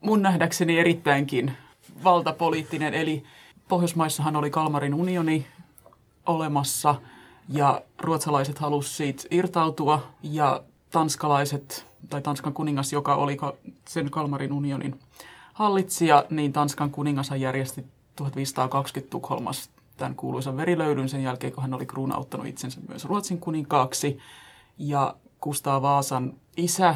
Mun 0.00 0.22
nähdäkseni 0.22 0.78
erittäinkin 0.78 1.52
valtapoliittinen, 2.04 2.94
eli 2.94 3.22
Pohjoismaissahan 3.68 4.36
oli 4.36 4.50
Kalmarin 4.50 4.94
unioni 4.94 5.46
olemassa– 6.26 6.94
Ja 7.48 7.82
ruotsalaiset 7.98 8.58
halusivat 8.58 8.96
siitä 8.96 9.22
irtautua 9.30 10.02
ja 10.22 10.62
tanskalaiset, 10.90 11.86
tai 12.10 12.22
Tanskan 12.22 12.52
kuningas, 12.52 12.92
joka 12.92 13.14
oli 13.14 13.36
sen 13.88 14.10
Kalmarin 14.10 14.52
unionin 14.52 15.00
hallitsija, 15.52 16.24
niin 16.30 16.52
Tanskan 16.52 16.90
kuningas 16.90 17.30
järjesti 17.38 17.84
1520 18.16 19.10
Tukholmassa 19.10 19.70
tämän 19.96 20.14
kuuluisan 20.14 20.56
verilöydyn 20.56 21.08
sen 21.08 21.22
jälkeen, 21.22 21.52
kun 21.52 21.62
hän 21.62 21.74
oli 21.74 21.86
kruunauttanut 21.86 22.46
itsensä 22.46 22.80
myös 22.88 23.04
Ruotsin 23.04 23.38
kuninkaaksi. 23.38 24.18
Ja 24.78 25.14
Kustaa 25.40 25.82
Vaasan 25.82 26.32
isä 26.56 26.94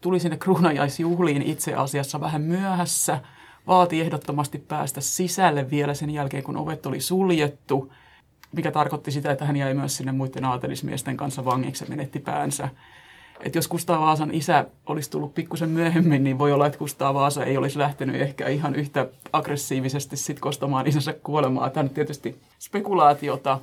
tuli 0.00 0.20
sinne 0.20 0.36
kruunajaisjuhliin 0.36 1.42
itse 1.42 1.74
asiassa 1.74 2.20
vähän 2.20 2.42
myöhässä, 2.42 3.20
vaati 3.66 4.00
ehdottomasti 4.00 4.58
päästä 4.58 5.00
sisälle 5.00 5.70
vielä 5.70 5.94
sen 5.94 6.10
jälkeen, 6.10 6.42
kun 6.42 6.56
ovet 6.56 6.86
oli 6.86 7.00
suljettu, 7.00 7.92
mikä 8.52 8.70
tarkoitti 8.70 9.10
sitä, 9.10 9.30
että 9.30 9.44
hän 9.44 9.56
jäi 9.56 9.74
myös 9.74 9.96
sinne 9.96 10.12
muiden 10.12 10.44
aatelismiesten 10.44 11.16
kanssa 11.16 11.44
vangiksi 11.44 11.84
ja 11.84 11.90
menetti 11.90 12.20
päänsä. 12.20 12.68
Et 13.40 13.54
jos 13.54 13.68
Kustaa 13.68 14.00
Vaasan 14.00 14.34
isä 14.34 14.66
olisi 14.86 15.10
tullut 15.10 15.34
pikkusen 15.34 15.68
myöhemmin, 15.68 16.24
niin 16.24 16.38
voi 16.38 16.52
olla, 16.52 16.66
että 16.66 16.78
Kustaa 16.78 17.14
Vaasa 17.14 17.44
ei 17.44 17.56
olisi 17.56 17.78
lähtenyt 17.78 18.20
ehkä 18.20 18.48
ihan 18.48 18.74
yhtä 18.74 19.08
aggressiivisesti 19.32 20.16
sit 20.16 20.40
kostamaan 20.40 20.86
isänsä 20.86 21.12
kuolemaa. 21.12 21.70
Tämä 21.70 21.84
on 21.84 21.90
tietysti 21.90 22.40
spekulaatiota. 22.58 23.60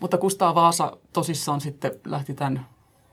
Mutta 0.00 0.18
Kustaa 0.18 0.54
Vaasa 0.54 0.96
tosissaan 1.12 1.60
sitten 1.60 1.92
lähti 2.04 2.34
tämän, 2.34 2.66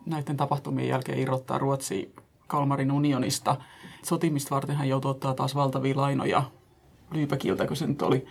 näiden 0.06 0.38
tapahtumien 0.38 0.88
jälkeen 0.88 1.20
irrottaa 1.20 1.58
Ruotsi 1.58 2.16
Kalmarin 2.48 2.92
unionista. 2.92 3.56
Sotimista 4.04 4.56
varten 4.56 4.76
hän 4.76 4.90
joutui 4.90 5.12
ottaa 5.12 5.34
taas 5.34 5.56
valtavia 5.56 5.98
lainoja 5.98 6.44
Lyypäkiltä, 7.12 7.68
kun 7.68 7.78
se 7.78 7.88
nyt 7.88 8.02
oli. 8.02 8.26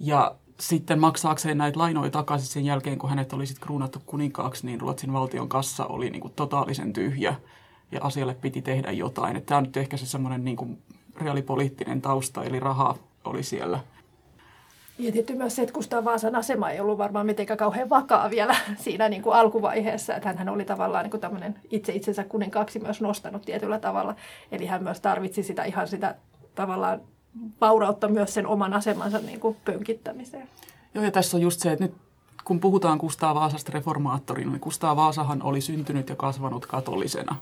Ja 0.00 0.34
sitten 0.62 1.00
maksaakseen 1.00 1.58
näitä 1.58 1.78
lainoja 1.78 2.10
takaisin 2.10 2.48
sen 2.48 2.64
jälkeen, 2.64 2.98
kun 2.98 3.10
hänet 3.10 3.32
oli 3.32 3.46
sitten 3.46 3.62
kruunattu 3.66 4.02
kuninkaaksi, 4.06 4.66
niin 4.66 4.80
Ruotsin 4.80 5.12
valtion 5.12 5.48
kassa 5.48 5.86
oli 5.86 6.10
niin 6.10 6.20
kuin 6.20 6.32
totaalisen 6.36 6.92
tyhjä 6.92 7.34
ja 7.92 8.00
asialle 8.02 8.34
piti 8.34 8.62
tehdä 8.62 8.90
jotain. 8.90 9.42
Tämä 9.42 9.58
on 9.58 9.64
nyt 9.64 9.76
ehkä 9.76 9.96
se 9.96 10.06
semmoinen 10.06 10.44
niin 10.44 10.56
kuin 10.56 10.78
reaalipoliittinen 11.16 12.02
tausta, 12.02 12.44
eli 12.44 12.60
raha 12.60 12.96
oli 13.24 13.42
siellä. 13.42 13.80
Ja 14.98 15.12
tietysti 15.12 15.34
myös 15.34 15.56
se, 15.56 15.62
että 15.62 15.74
Kustaa 15.74 16.04
Vaasan 16.04 16.34
asema 16.34 16.70
ei 16.70 16.80
ollut 16.80 16.98
varmaan 16.98 17.26
mitenkään 17.26 17.58
kauhean 17.58 17.90
vakaa 17.90 18.30
vielä 18.30 18.56
siinä 18.84 19.08
niin 19.08 19.22
kuin 19.22 19.36
alkuvaiheessa. 19.36 20.14
Että 20.14 20.34
hän 20.36 20.48
oli 20.48 20.64
tavallaan 20.64 21.04
niin 21.04 21.20
kuin 21.20 21.54
itse 21.70 21.92
itsensä 21.92 22.24
kuninkaaksi 22.24 22.78
myös 22.78 23.00
nostanut 23.00 23.42
tietyllä 23.42 23.78
tavalla. 23.78 24.14
Eli 24.52 24.66
hän 24.66 24.82
myös 24.82 25.00
tarvitsi 25.00 25.42
sitä 25.42 25.64
ihan 25.64 25.88
sitä 25.88 26.14
tavallaan 26.54 27.00
vaurautta 27.60 28.08
myös 28.08 28.34
sen 28.34 28.46
oman 28.46 28.74
asemansa 28.74 29.18
niin 29.18 29.40
kuin 29.40 29.56
pönkittämiseen. 29.64 30.48
Joo, 30.94 31.04
ja 31.04 31.10
tässä 31.10 31.36
on 31.36 31.42
just 31.42 31.60
se, 31.60 31.72
että 31.72 31.84
nyt 31.84 31.94
kun 32.44 32.60
puhutaan 32.60 32.98
Kustaa 32.98 33.34
Vaasasta 33.34 33.72
reformaattorina, 33.72 34.50
niin 34.50 34.60
Kustaa 34.60 34.96
Vaasahan 34.96 35.42
oli 35.42 35.60
syntynyt 35.60 36.08
ja 36.08 36.16
kasvanut 36.16 36.66
katolisena. 36.66 37.36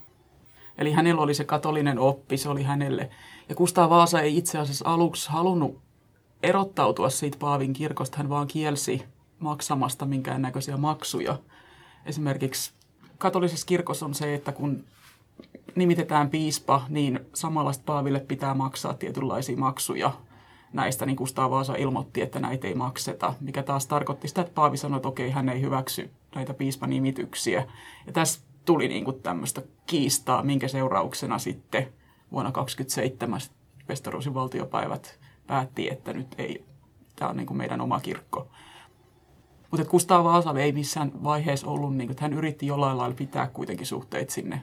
Eli 0.79 0.93
hänellä 0.93 1.23
oli 1.23 1.35
se 1.35 1.45
katolinen 1.45 1.99
oppi, 1.99 2.37
se 2.37 2.49
oli 2.49 2.63
hänelle. 2.63 3.11
Ja 3.49 3.55
Kustaa 3.55 3.91
Vaasa 3.91 4.21
ei 4.21 4.37
itse 4.37 4.59
asiassa 4.59 4.89
aluksi 4.89 5.31
halunnut 5.31 5.79
erottautua 6.43 7.11
siitä 7.11 7.39
Paavin 7.41 7.73
kirkosta, 7.73 8.17
hän 8.17 8.29
vaan 8.29 8.47
kielsi 8.47 9.05
maksamasta 9.39 10.07
minkäännäköisiä 10.07 10.77
maksuja. 10.77 11.39
Esimerkiksi 12.07 12.73
katolisessa 13.19 13.67
kirkossa 13.67 14.07
on 14.07 14.15
se, 14.15 14.35
että 14.35 14.53
kun 14.53 14.85
nimitetään 15.75 16.31
piispa, 16.31 16.83
niin 16.89 17.21
samalla 17.35 17.73
Paaville 17.87 18.21
pitää 18.21 18.55
maksaa 18.55 18.95
tietynlaisia 18.95 19.57
maksuja 19.57 20.13
näistä, 20.73 21.07
niin 21.07 21.17
Kustaa 21.17 21.51
Vaasa 21.51 21.75
ilmoitti, 21.75 22.23
että 22.23 22.41
näitä 22.41 22.69
ei 22.69 22.75
makseta, 22.75 23.35
mikä 23.41 23.63
taas 23.63 23.87
tarkoitti 23.87 24.29
sitä, 24.29 24.41
että 24.41 24.55
Paavi 24.55 24.77
sanoi, 24.77 24.97
että 24.97 25.09
okei, 25.09 25.31
hän 25.31 25.49
ei 25.49 25.61
hyväksy 25.61 26.11
näitä 26.35 26.55
piispanimityksiä. 26.55 27.67
Ja 28.07 28.13
tässä 28.13 28.41
tuli 28.65 28.89
niin 28.89 29.05
kuin 29.05 29.23
tämmöistä 29.23 29.63
kiistaa, 29.87 30.43
minkä 30.43 30.69
seurauksena 30.69 31.39
sitten 31.39 31.93
vuonna 32.33 32.53
1927 32.53 33.41
Pestarosin 33.87 34.35
valtiopäivät 34.35 35.19
päätti, 35.47 35.91
että 35.91 36.13
nyt 36.13 36.35
ei, 36.39 36.65
tämä 37.17 37.31
on 37.31 37.37
niin 37.37 37.47
kuin 37.47 37.57
meidän 37.57 37.81
oma 37.81 38.01
kirkko. 38.01 38.49
Mutta 39.71 39.87
Kustaa 39.87 40.25
Vaasalle 40.25 40.63
ei 40.63 40.73
missään 40.73 41.13
vaiheessa 41.25 41.67
ollut, 41.67 41.97
niin 41.97 42.09
kuin, 42.09 42.11
että 42.11 42.25
hän 42.25 42.33
yritti 42.33 42.67
jollain 42.67 42.99
lailla 42.99 43.17
pitää 43.17 43.47
kuitenkin 43.47 43.87
suhteet 43.87 44.31
sinne 44.31 44.63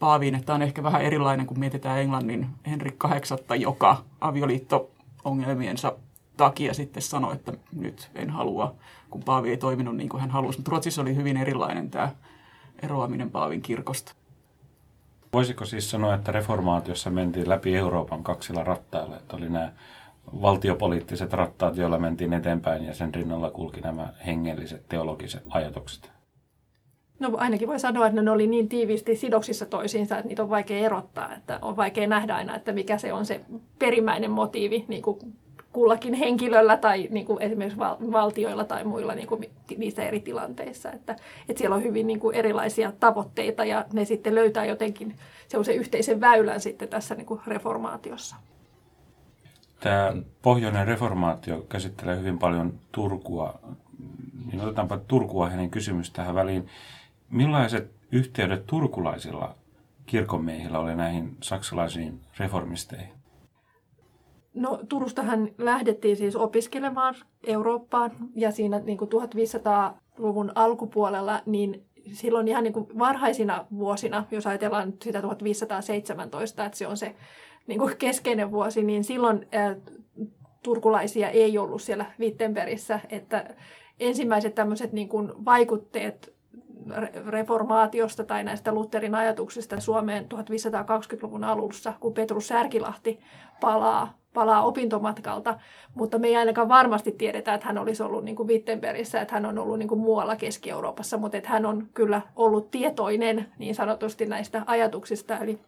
Paaviin, 0.00 0.34
että 0.34 0.54
on 0.54 0.62
ehkä 0.62 0.82
vähän 0.82 1.02
erilainen, 1.02 1.46
kun 1.46 1.58
mietitään 1.58 2.00
Englannin 2.00 2.46
Henrik 2.66 2.96
VIII, 3.04 3.62
joka 3.62 4.04
avioliitto-ongelmiensa 4.20 5.92
takia 6.36 6.74
sitten 6.74 7.02
sanoi, 7.02 7.34
että 7.34 7.52
nyt 7.72 8.10
en 8.14 8.30
halua, 8.30 8.74
kun 9.10 9.22
Paavi 9.22 9.50
ei 9.50 9.56
toiminut 9.56 9.96
niin 9.96 10.08
kuin 10.08 10.20
hän 10.20 10.30
halusi. 10.30 10.58
Mutta 10.58 10.70
Ruotsissa 10.70 11.02
oli 11.02 11.16
hyvin 11.16 11.36
erilainen 11.36 11.90
tämä 11.90 12.08
eroaminen 12.82 13.30
Paavin 13.30 13.62
kirkosta. 13.62 14.12
Voisiko 15.32 15.64
siis 15.64 15.90
sanoa, 15.90 16.14
että 16.14 16.32
reformaatiossa 16.32 17.10
mentiin 17.10 17.48
läpi 17.48 17.76
Euroopan 17.76 18.22
kaksilla 18.24 18.64
rattailla, 18.64 19.16
että 19.16 19.36
oli 19.36 19.48
nämä 19.48 19.72
valtiopoliittiset 20.42 21.32
rattaat, 21.32 21.76
joilla 21.76 21.98
mentiin 21.98 22.32
eteenpäin 22.32 22.84
ja 22.84 22.94
sen 22.94 23.14
rinnalla 23.14 23.50
kulki 23.50 23.80
nämä 23.80 24.12
hengelliset, 24.26 24.88
teologiset 24.88 25.42
ajatukset? 25.50 26.19
No 27.20 27.30
ainakin 27.36 27.68
voi 27.68 27.80
sanoa, 27.80 28.06
että 28.06 28.22
ne 28.22 28.30
oli 28.30 28.46
niin 28.46 28.68
tiiviisti 28.68 29.16
sidoksissa 29.16 29.66
toisiinsa, 29.66 30.18
että 30.18 30.28
niitä 30.28 30.42
on 30.42 30.50
vaikea 30.50 30.78
erottaa. 30.78 31.34
Että 31.34 31.58
on 31.62 31.76
vaikea 31.76 32.06
nähdä 32.06 32.34
aina, 32.34 32.56
että 32.56 32.72
mikä 32.72 32.98
se 32.98 33.12
on 33.12 33.26
se 33.26 33.40
perimmäinen 33.78 34.30
motiivi 34.30 34.84
niin 34.88 35.02
kuin 35.02 35.18
kullakin 35.72 36.14
henkilöllä 36.14 36.76
tai 36.76 37.08
niin 37.10 37.26
kuin 37.26 37.42
esimerkiksi 37.42 37.78
valtioilla 38.12 38.64
tai 38.64 38.84
muilla 38.84 39.14
niin 39.14 39.26
kuin 39.26 39.44
niissä 39.76 40.02
eri 40.02 40.20
tilanteissa. 40.20 40.92
Että, 40.92 41.16
että 41.48 41.58
siellä 41.58 41.76
on 41.76 41.82
hyvin 41.82 42.06
niin 42.06 42.20
kuin 42.20 42.36
erilaisia 42.36 42.92
tavoitteita 43.00 43.64
ja 43.64 43.84
ne 43.92 44.04
sitten 44.04 44.34
löytää 44.34 44.64
jotenkin 44.64 45.16
se 45.48 45.74
yhteisen 45.74 46.20
väylän 46.20 46.60
sitten 46.60 46.88
tässä 46.88 47.14
niin 47.14 47.26
kuin 47.26 47.40
reformaatiossa. 47.46 48.36
Tämä 49.80 50.12
pohjoinen 50.42 50.86
reformaatio 50.86 51.66
käsittelee 51.68 52.18
hyvin 52.18 52.38
paljon 52.38 52.72
Turkua. 52.92 53.60
Niin 54.46 54.60
otetaanpa 54.60 54.98
Turkua 54.98 55.50
hänen 55.50 55.70
kysymys 55.70 56.10
tähän 56.10 56.34
väliin. 56.34 56.68
Millaiset 57.30 57.90
yhteydet 58.12 58.66
turkulaisilla 58.66 59.54
kirkonmiehillä 60.06 60.78
oli 60.78 60.96
näihin 60.96 61.36
saksalaisiin 61.42 62.20
reformisteihin? 62.38 63.20
No 64.54 64.80
Turustahan 64.88 65.48
lähdettiin 65.58 66.16
siis 66.16 66.36
opiskelemaan 66.36 67.14
Eurooppaan 67.46 68.10
ja 68.34 68.50
siinä 68.50 68.78
niin 68.78 68.98
kuin 68.98 69.10
1500-luvun 69.10 70.52
alkupuolella, 70.54 71.42
niin 71.46 71.84
silloin 72.12 72.48
ihan 72.48 72.64
niin 72.64 72.72
kuin 72.72 72.98
varhaisina 72.98 73.66
vuosina, 73.78 74.24
jos 74.30 74.46
ajatellaan 74.46 74.92
sitä 75.02 75.22
1517, 75.22 76.64
että 76.64 76.78
se 76.78 76.86
on 76.86 76.96
se 76.96 77.14
niin 77.66 77.78
kuin 77.78 77.96
keskeinen 77.96 78.50
vuosi, 78.50 78.82
niin 78.82 79.04
silloin 79.04 79.46
ää, 79.52 79.76
turkulaisia 80.62 81.28
ei 81.28 81.58
ollut 81.58 81.82
siellä 81.82 82.06
Wittenbergissä, 82.20 83.00
että 83.08 83.54
ensimmäiset 84.00 84.54
tämmöiset 84.54 84.92
niin 84.92 85.08
kuin 85.08 85.32
vaikutteet 85.44 86.39
reformaatiosta 87.26 88.24
tai 88.24 88.44
näistä 88.44 88.72
Lutherin 88.72 89.14
ajatuksista 89.14 89.80
Suomeen 89.80 90.26
1520-luvun 90.34 91.44
alussa, 91.44 91.92
kun 92.00 92.14
Petrus 92.14 92.48
Särkilahti 92.48 93.20
palaa, 93.60 94.18
palaa 94.34 94.62
opintomatkalta, 94.62 95.58
mutta 95.94 96.18
me 96.18 96.28
ei 96.28 96.36
ainakaan 96.36 96.68
varmasti 96.68 97.12
tiedetä, 97.12 97.54
että 97.54 97.66
hän 97.66 97.78
olisi 97.78 98.02
ollut 98.02 98.24
niin 98.24 98.36
kuin 98.36 98.48
Wittenbergissä, 98.48 99.20
että 99.20 99.34
hän 99.34 99.46
on 99.46 99.58
ollut 99.58 99.78
niin 99.78 99.88
kuin 99.88 100.00
muualla 100.00 100.36
Keski-Euroopassa, 100.36 101.18
mutta 101.18 101.36
että 101.36 101.50
hän 101.50 101.66
on 101.66 101.88
kyllä 101.94 102.20
ollut 102.36 102.70
tietoinen 102.70 103.46
niin 103.58 103.74
sanotusti 103.74 104.26
näistä 104.26 104.62
ajatuksista, 104.66 105.38
eli 105.38 105.58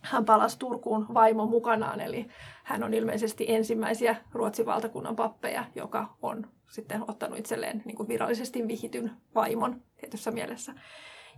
hän 0.00 0.24
palasi 0.24 0.58
Turkuun 0.58 1.06
vaimon 1.14 1.48
mukanaan, 1.48 2.00
eli 2.00 2.26
hän 2.64 2.84
on 2.84 2.94
ilmeisesti 2.94 3.44
ensimmäisiä 3.48 4.16
Ruotsin 4.32 4.66
valtakunnan 4.66 5.16
pappeja, 5.16 5.64
joka 5.74 6.08
on 6.22 6.46
sitten 6.70 7.04
ottanut 7.08 7.38
itselleen 7.38 7.82
niin 7.84 7.96
kuin 7.96 8.08
virallisesti 8.08 8.68
vihityn 8.68 9.10
vaimon 9.34 9.82
tietyssä 10.04 10.30
mielessä. 10.30 10.74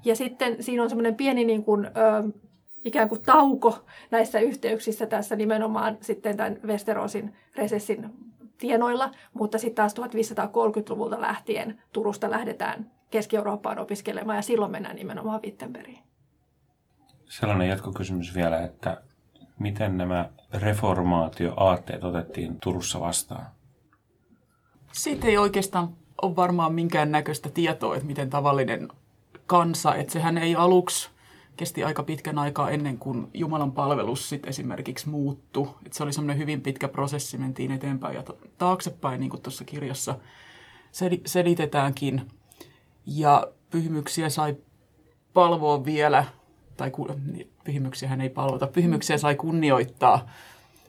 Ja 0.04 0.16
sitten 0.16 0.62
siinä 0.62 0.82
on 0.82 0.88
semmoinen 0.88 1.14
pieni 1.14 1.44
niin 1.44 1.64
kuin, 1.64 1.86
ö, 1.86 1.90
ikään 2.84 3.08
kuin 3.08 3.22
tauko 3.22 3.84
näissä 4.10 4.40
yhteyksissä 4.40 5.06
tässä 5.06 5.36
nimenomaan 5.36 5.98
sitten 6.00 6.36
tämän 6.36 6.58
Westerosin 6.66 7.36
resessin 7.56 8.10
tienoilla, 8.58 9.10
mutta 9.34 9.58
sitten 9.58 9.74
taas 9.74 9.94
1530-luvulta 9.94 11.20
lähtien 11.20 11.82
Turusta 11.92 12.30
lähdetään 12.30 12.90
Keski-Eurooppaan 13.10 13.78
opiskelemaan 13.78 14.36
ja 14.36 14.42
silloin 14.42 14.72
mennään 14.72 14.96
nimenomaan 14.96 15.42
Wittenbergiin. 15.42 16.02
Sellainen 17.24 17.68
jatkokysymys 17.68 18.34
vielä, 18.34 18.60
että 18.60 19.02
miten 19.58 19.98
nämä 19.98 20.30
reformaatioaatteet 20.54 22.04
otettiin 22.04 22.60
Turussa 22.60 23.00
vastaan? 23.00 23.46
Siitä 24.92 25.26
ei 25.26 25.38
oikeastaan 25.38 25.96
ole 26.22 26.36
varmaan 26.36 26.74
minkään 26.74 27.12
näköistä 27.12 27.50
tietoa, 27.50 27.94
että 27.94 28.06
miten 28.06 28.30
tavallinen 28.30 28.88
kansa, 29.46 29.94
että 29.94 30.12
sehän 30.12 30.38
ei 30.38 30.56
aluksi 30.56 31.10
kesti 31.56 31.84
aika 31.84 32.02
pitkän 32.02 32.38
aikaa 32.38 32.70
ennen 32.70 32.98
kuin 32.98 33.28
Jumalan 33.34 33.72
palvelus 33.72 34.28
sit 34.28 34.46
esimerkiksi 34.46 35.08
muuttui. 35.08 35.68
Että 35.86 35.96
se 35.96 36.02
oli 36.02 36.12
semmoinen 36.12 36.38
hyvin 36.38 36.60
pitkä 36.60 36.88
prosessi, 36.88 37.38
mentiin 37.38 37.70
eteenpäin 37.70 38.14
ja 38.14 38.24
taaksepäin, 38.58 39.20
niin 39.20 39.30
kuin 39.30 39.42
tuossa 39.42 39.64
kirjassa 39.64 40.14
selitetäänkin. 41.26 42.22
Ja 43.06 43.46
pyhimyksiä 43.70 44.28
sai 44.28 44.56
palvoa 45.34 45.84
vielä, 45.84 46.24
tai 46.76 46.92
niin, 47.32 47.50
pyhimyksiä 47.64 48.08
hän 48.08 48.20
ei 48.20 48.28
palvota, 48.30 48.66
pyhimyksiä 48.66 49.18
sai 49.18 49.34
kunnioittaa 49.34 50.30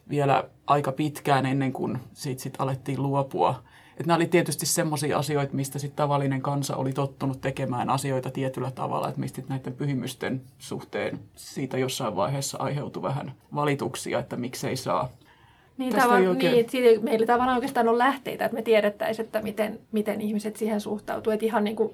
vielä 0.08 0.44
aika 0.66 0.92
pitkään 0.92 1.46
ennen 1.46 1.72
kuin 1.72 1.98
siitä 2.12 2.42
sit 2.42 2.54
alettiin 2.58 3.02
luopua. 3.02 3.62
Et 4.00 4.06
nämä 4.06 4.16
oli 4.16 4.26
tietysti 4.26 4.66
semmoisia 4.66 5.18
asioita, 5.18 5.54
mistä 5.54 5.78
sit 5.78 5.96
tavallinen 5.96 6.42
kansa 6.42 6.76
oli 6.76 6.92
tottunut 6.92 7.40
tekemään 7.40 7.90
asioita 7.90 8.30
tietyllä 8.30 8.70
tavalla, 8.70 9.08
että 9.08 9.20
mistä 9.20 9.42
näiden 9.48 9.72
pyhimysten 9.72 10.40
suhteen 10.58 11.18
siitä 11.36 11.78
jossain 11.78 12.16
vaiheessa 12.16 12.58
aiheutui 12.58 13.02
vähän 13.02 13.32
valituksia, 13.54 14.18
että 14.18 14.36
miksei 14.36 14.76
saa. 14.76 15.08
Niin, 15.78 15.94
tavan, 15.94 16.28
oikein... 16.28 16.52
niin 16.52 16.70
siitä 16.70 17.04
meillä 17.04 17.26
tavallaan 17.26 17.56
oikeastaan 17.56 17.88
on 17.88 17.98
lähteitä, 17.98 18.44
että 18.44 18.54
me 18.54 18.62
tiedettäisiin, 18.62 19.26
että 19.26 19.42
miten, 19.42 19.80
miten 19.92 20.20
ihmiset 20.20 20.56
siihen 20.56 20.80
suhtautuu. 20.80 21.32
Että 21.32 21.46
ihan 21.46 21.64
niin 21.64 21.76
kuin 21.76 21.92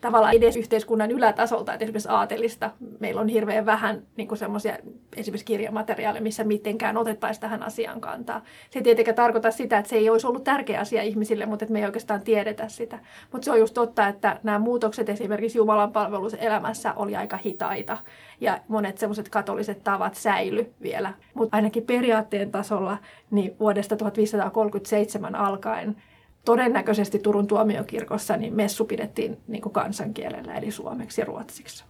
tavallaan 0.00 0.34
edes 0.34 0.56
yhteiskunnan 0.56 1.10
ylätasolta, 1.10 1.72
että 1.72 1.84
esimerkiksi 1.84 2.08
aatelista 2.08 2.70
meillä 3.00 3.20
on 3.20 3.28
hirveän 3.28 3.66
vähän 3.66 4.02
niin 4.16 4.36
semmoisia 4.36 4.76
esimerkiksi 5.16 5.46
kirjamateriaaleja, 5.46 6.22
missä 6.22 6.44
mitenkään 6.44 6.96
otettaisiin 6.96 7.40
tähän 7.40 7.62
asiaan 7.62 8.00
kantaa. 8.00 8.42
Se 8.70 8.78
ei 8.78 8.82
tietenkään 8.82 9.14
tarkoita 9.14 9.50
sitä, 9.50 9.78
että 9.78 9.88
se 9.88 9.96
ei 9.96 10.10
olisi 10.10 10.26
ollut 10.26 10.44
tärkeä 10.44 10.80
asia 10.80 11.02
ihmisille, 11.02 11.46
mutta 11.46 11.64
että 11.64 11.72
me 11.72 11.78
ei 11.78 11.84
oikeastaan 11.84 12.22
tiedetä 12.22 12.68
sitä. 12.68 12.98
Mutta 13.32 13.44
se 13.44 13.50
on 13.50 13.58
just 13.58 13.74
totta, 13.74 14.08
että 14.08 14.40
nämä 14.42 14.58
muutokset 14.58 15.08
esimerkiksi 15.08 15.58
Jumalan 15.58 15.92
palveluselämässä 15.92 16.94
oli 16.94 17.16
aika 17.16 17.36
hitaita 17.36 17.98
ja 18.40 18.58
monet 18.68 18.98
semmoiset 18.98 19.28
katoliset 19.28 19.84
tavat 19.84 20.14
säily 20.14 20.72
vielä. 20.82 21.12
Mutta 21.34 21.56
ainakin 21.56 21.82
periaatteen 21.82 22.50
tasolla 22.50 22.98
niin 23.30 23.56
vuodesta 23.60 23.96
1537 23.96 25.34
alkaen 25.34 25.96
todennäköisesti 26.44 27.18
Turun 27.18 27.46
tuomiokirkossa 27.46 28.36
niin 28.36 28.54
messu 28.54 28.84
pidettiin 28.84 29.38
niin 29.46 29.62
kuin 29.62 29.72
kansankielellä, 29.72 30.54
eli 30.54 30.70
suomeksi 30.70 31.20
ja 31.20 31.24
ruotsiksi. 31.24 31.84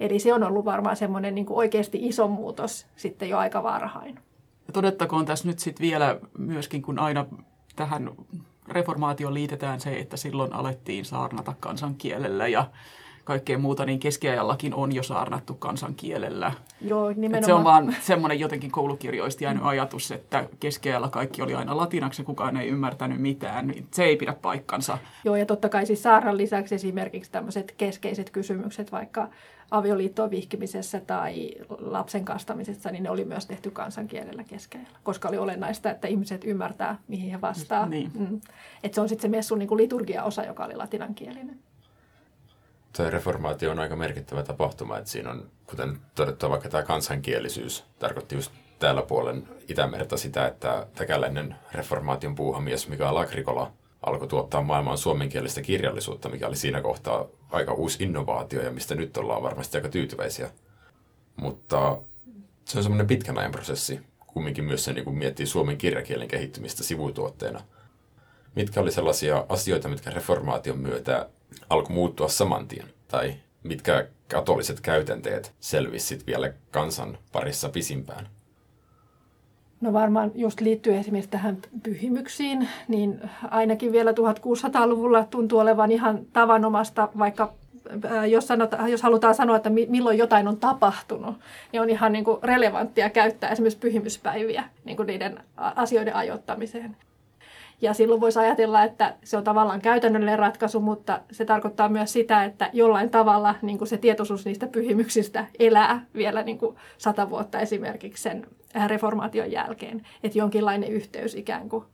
Eli 0.00 0.18
se 0.18 0.34
on 0.34 0.42
ollut 0.42 0.64
varmaan 0.64 0.96
semmoinen 0.96 1.34
niin 1.34 1.46
kuin 1.46 1.56
oikeasti 1.56 1.98
iso 2.02 2.28
muutos 2.28 2.86
sitten 2.96 3.28
jo 3.28 3.38
aika 3.38 3.62
varhain. 3.62 4.18
Ja 4.66 4.72
todettakoon 4.72 5.26
tässä 5.26 5.48
nyt 5.48 5.58
sitten 5.58 5.84
vielä 5.84 6.18
myöskin, 6.38 6.82
kun 6.82 6.98
aina 6.98 7.26
tähän 7.76 8.10
reformaatioon 8.68 9.34
liitetään 9.34 9.80
se, 9.80 9.96
että 9.98 10.16
silloin 10.16 10.52
alettiin 10.52 11.04
saarnata 11.04 11.54
kansankielellä 11.60 12.48
ja 12.48 12.66
kaikkea 13.24 13.58
muuta, 13.58 13.86
niin 13.86 13.98
keskiajallakin 13.98 14.74
on 14.74 14.94
jo 14.94 15.02
saarnattu 15.02 15.54
kansankielellä. 15.54 16.52
Joo, 16.80 17.08
nimenomaan. 17.08 17.38
Et 17.38 17.44
se 17.44 17.54
on 17.54 17.64
vaan 17.64 17.96
semmoinen 18.00 18.40
jotenkin 18.40 18.70
koulukirjoista 18.70 19.44
jäänyt 19.44 19.62
ajatus, 19.66 20.10
että 20.12 20.48
keskiajalla 20.60 21.08
kaikki 21.08 21.42
oli 21.42 21.54
aina 21.54 21.76
latinaksi 21.76 22.22
ja 22.22 22.26
kukaan 22.26 22.56
ei 22.56 22.68
ymmärtänyt 22.68 23.20
mitään. 23.20 23.74
Se 23.90 24.04
ei 24.04 24.16
pidä 24.16 24.34
paikkansa. 24.42 24.98
Joo, 25.24 25.36
ja 25.36 25.46
totta 25.46 25.68
kai 25.68 25.86
siis 25.86 26.02
saarnan 26.02 26.36
lisäksi 26.36 26.74
esimerkiksi 26.74 27.32
tämmöiset 27.32 27.74
keskeiset 27.76 28.30
kysymykset, 28.30 28.92
vaikka 28.92 29.28
avioliittoon 29.70 30.30
vihkimisessä 30.30 31.00
tai 31.00 31.50
lapsen 31.78 32.24
kastamisessa, 32.24 32.90
niin 32.90 33.02
ne 33.02 33.10
oli 33.10 33.24
myös 33.24 33.46
tehty 33.46 33.70
kansankielellä 33.70 34.44
keskeillä, 34.44 34.88
koska 35.02 35.28
oli 35.28 35.38
olennaista, 35.38 35.90
että 35.90 36.08
ihmiset 36.08 36.44
ymmärtää, 36.44 36.98
mihin 37.08 37.30
he 37.30 37.40
vastaa. 37.40 37.86
Niin. 37.86 38.10
Mm. 38.14 38.40
Et 38.82 38.94
se 38.94 39.00
on 39.00 39.08
sitten 39.08 39.22
se 39.30 39.36
messun 39.36 39.58
niin 39.58 39.76
liturgiaosa, 39.76 40.44
joka 40.44 40.64
oli 40.64 40.76
latinankielinen 40.76 41.58
tuo 42.96 43.10
reformaatio 43.10 43.70
on 43.70 43.78
aika 43.78 43.96
merkittävä 43.96 44.42
tapahtuma, 44.42 44.98
että 44.98 45.10
siinä 45.10 45.30
on, 45.30 45.50
kuten 45.66 45.98
todettu, 46.14 46.50
vaikka 46.50 46.68
tämä 46.68 46.82
kansankielisyys 46.82 47.84
tarkoitti 47.98 48.34
just 48.34 48.52
täällä 48.78 49.02
puolen 49.02 49.48
Itämerta 49.68 50.16
sitä, 50.16 50.46
että 50.46 50.86
täkäläinen 50.94 51.56
reformaation 51.72 52.34
puuhamies 52.34 52.88
Mikael 52.88 53.16
Agrikola 53.16 53.72
alkoi 54.06 54.28
tuottaa 54.28 54.62
maailman 54.62 54.98
suomenkielistä 54.98 55.62
kirjallisuutta, 55.62 56.28
mikä 56.28 56.48
oli 56.48 56.56
siinä 56.56 56.80
kohtaa 56.80 57.26
aika 57.50 57.72
uusi 57.72 58.04
innovaatio 58.04 58.62
ja 58.62 58.70
mistä 58.70 58.94
nyt 58.94 59.16
ollaan 59.16 59.42
varmasti 59.42 59.78
aika 59.78 59.88
tyytyväisiä. 59.88 60.50
Mutta 61.36 61.98
se 62.64 62.78
on 62.78 62.82
semmoinen 62.82 63.06
pitkän 63.06 63.38
ajan 63.38 63.52
prosessi, 63.52 64.00
kumminkin 64.26 64.64
myös 64.64 64.84
se 64.84 64.92
niin 64.92 65.04
kun 65.04 65.18
miettii 65.18 65.46
suomen 65.46 65.78
kirjakielen 65.78 66.28
kehittymistä 66.28 66.84
sivutuotteena. 66.84 67.60
Mitkä 68.56 68.80
oli 68.80 68.92
sellaisia 68.92 69.44
asioita, 69.48 69.88
mitkä 69.88 70.10
reformaation 70.10 70.78
myötä 70.78 71.28
alkoi 71.70 71.94
muuttua 71.94 72.28
saman 72.28 72.68
tien? 72.68 72.86
Tai 73.08 73.34
mitkä 73.62 74.06
katoliset 74.28 74.80
käytänteet 74.80 75.52
selvisivät 75.60 76.26
vielä 76.26 76.52
kansan 76.70 77.18
parissa 77.32 77.68
pisimpään? 77.68 78.28
No 79.80 79.92
varmaan 79.92 80.32
just 80.34 80.60
liittyy 80.60 80.96
esimerkiksi 80.96 81.30
tähän 81.30 81.58
pyhimyksiin, 81.82 82.68
niin 82.88 83.30
ainakin 83.50 83.92
vielä 83.92 84.10
1600-luvulla 84.10 85.24
tuntuu 85.24 85.58
olevan 85.58 85.92
ihan 85.92 86.26
tavanomasta, 86.32 87.08
vaikka 87.18 87.52
äh, 88.04 88.28
jos, 88.28 88.46
sanota, 88.46 88.88
jos 88.88 89.02
halutaan 89.02 89.34
sanoa, 89.34 89.56
että 89.56 89.70
milloin 89.70 90.18
jotain 90.18 90.48
on 90.48 90.56
tapahtunut, 90.56 91.36
niin 91.72 91.82
on 91.82 91.90
ihan 91.90 92.12
niin 92.12 92.24
kuin 92.24 92.38
relevanttia 92.42 93.10
käyttää 93.10 93.50
esimerkiksi 93.50 93.78
pyhimyspäiviä 93.78 94.64
niin 94.84 94.96
kuin 94.96 95.06
niiden 95.06 95.40
asioiden 95.56 96.16
ajoittamiseen. 96.16 96.96
Ja 97.84 97.94
silloin 97.94 98.20
voisi 98.20 98.38
ajatella, 98.38 98.82
että 98.82 99.14
se 99.24 99.36
on 99.36 99.44
tavallaan 99.44 99.80
käytännöllinen 99.80 100.38
ratkaisu, 100.38 100.80
mutta 100.80 101.20
se 101.32 101.44
tarkoittaa 101.44 101.88
myös 101.88 102.12
sitä, 102.12 102.44
että 102.44 102.70
jollain 102.72 103.10
tavalla 103.10 103.54
niin 103.62 103.78
kuin 103.78 103.88
se 103.88 103.96
tietoisuus 103.96 104.44
niistä 104.44 104.66
pyhimyksistä 104.66 105.46
elää 105.58 106.06
vielä 106.14 106.42
niin 106.42 106.58
kuin 106.58 106.76
sata 106.98 107.30
vuotta 107.30 107.60
esimerkiksi 107.60 108.22
sen 108.22 108.46
äh, 108.76 108.88
reformaation 108.88 109.52
jälkeen. 109.52 110.06
Että 110.22 110.38
jonkinlainen 110.38 110.90
yhteys 110.90 111.34
ikään 111.34 111.68
kuin 111.68 111.84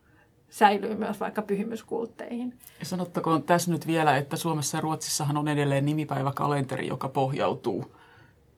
säilyy 0.51 0.95
myös 0.95 1.21
vaikka 1.21 1.43
pyhimyskultteihin. 1.43 2.55
Ja 2.81 2.87
sanottakoon 2.87 3.43
tässä 3.43 3.71
nyt 3.71 3.87
vielä, 3.87 4.17
että 4.17 4.37
Suomessa 4.37 4.77
ja 4.77 4.81
Ruotsissahan 4.81 5.37
on 5.37 5.49
edelleen 5.49 5.87
nimipäiväkalenteri, 5.87 6.87
joka 6.87 7.09
pohjautuu 7.09 7.97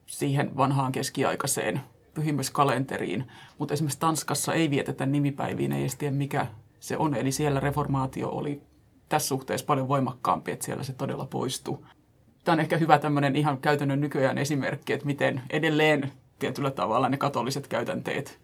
siihen 0.05 0.57
vanhaan 0.57 0.91
keskiaikaiseen 0.91 1.81
pyhimyskalenteriin. 2.13 3.27
Mutta 3.57 3.73
esimerkiksi 3.73 3.99
Tanskassa 3.99 4.53
ei 4.53 4.69
vietetä 4.69 5.05
nimipäiviin, 5.05 5.71
ei 5.71 5.81
edes 5.81 5.95
tiedä 5.95 6.15
mikä 6.15 6.47
se 6.83 6.97
on. 6.97 7.15
Eli 7.15 7.31
siellä 7.31 7.59
reformaatio 7.59 8.29
oli 8.29 8.61
tässä 9.09 9.27
suhteessa 9.27 9.65
paljon 9.65 9.87
voimakkaampi, 9.87 10.51
että 10.51 10.65
siellä 10.65 10.83
se 10.83 10.93
todella 10.93 11.25
poistui. 11.25 11.77
Tämä 12.43 12.53
on 12.53 12.59
ehkä 12.59 12.77
hyvä 12.77 12.99
tämmöinen 12.99 13.35
ihan 13.35 13.57
käytännön 13.57 14.01
nykyään 14.01 14.37
esimerkki, 14.37 14.93
että 14.93 15.05
miten 15.05 15.41
edelleen 15.49 16.11
tietyllä 16.39 16.71
tavalla 16.71 17.09
ne 17.09 17.17
katoliset 17.17 17.67
käytänteet 17.67 18.39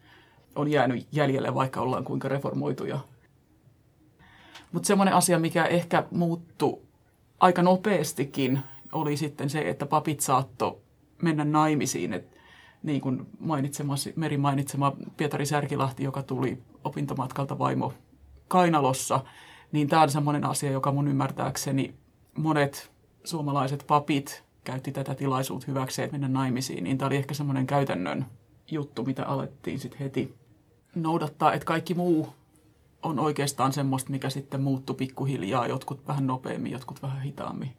on 0.56 0.72
jäänyt 0.72 1.08
jäljelle, 1.12 1.56
vaikka 1.56 1.82
ollaan 1.82 2.04
kuinka 2.04 2.28
reformoituja. 2.28 3.00
Mutta 4.72 4.88
semmoinen 4.88 5.14
asia, 5.14 5.40
mikä 5.40 5.66
ehkä 5.66 6.04
muuttui 6.12 6.82
aika 7.40 7.62
nopeastikin, 7.62 8.60
oli 8.92 9.18
sitten 9.18 9.50
se, 9.50 9.70
että 9.70 9.86
papit 9.86 10.20
saatto 10.20 10.82
mennä 11.22 11.44
naimisiin. 11.44 12.14
Et 12.14 12.38
niin 12.84 13.02
kuin 13.02 13.28
Meri 14.16 14.38
mainitsema 14.38 14.94
Pietari 15.18 15.46
Särkilahti, 15.46 16.04
joka 16.04 16.24
tuli 16.24 16.58
opintomatkalta 16.84 17.60
vaimo 17.60 17.94
kainalossa, 18.50 19.20
niin 19.72 19.88
tämä 19.88 20.02
on 20.02 20.10
semmoinen 20.10 20.46
asia, 20.46 20.72
joka 20.72 20.92
mun 20.92 21.08
ymmärtääkseni 21.08 21.94
monet 22.38 22.92
suomalaiset 23.24 23.84
papit 23.88 24.44
käytti 24.64 24.92
tätä 24.92 25.16
tilaisuutta 25.16 25.68
hyväkseen, 25.68 26.06
että 26.06 26.18
mennä 26.18 26.40
naimisiin, 26.40 26.84
niin 26.84 26.98
tämä 26.98 27.08
oli 27.08 27.16
ehkä 27.16 27.34
semmoinen 27.34 27.68
käytännön 27.68 28.26
juttu, 28.72 29.04
mitä 29.04 29.26
alettiin 29.26 29.80
sitten 29.80 30.00
heti 30.00 30.36
noudattaa, 30.96 31.54
että 31.54 31.66
kaikki 31.66 31.94
muu 31.94 32.28
on 33.04 33.20
oikeastaan 33.20 33.74
semmoista, 33.74 34.12
mikä 34.12 34.30
sitten 34.30 34.62
muuttui 34.62 34.96
pikkuhiljaa, 34.96 35.68
jotkut 35.68 36.08
vähän 36.08 36.28
nopeammin, 36.28 36.72
jotkut 36.72 37.02
vähän 37.02 37.22
hitaammin. 37.22 37.72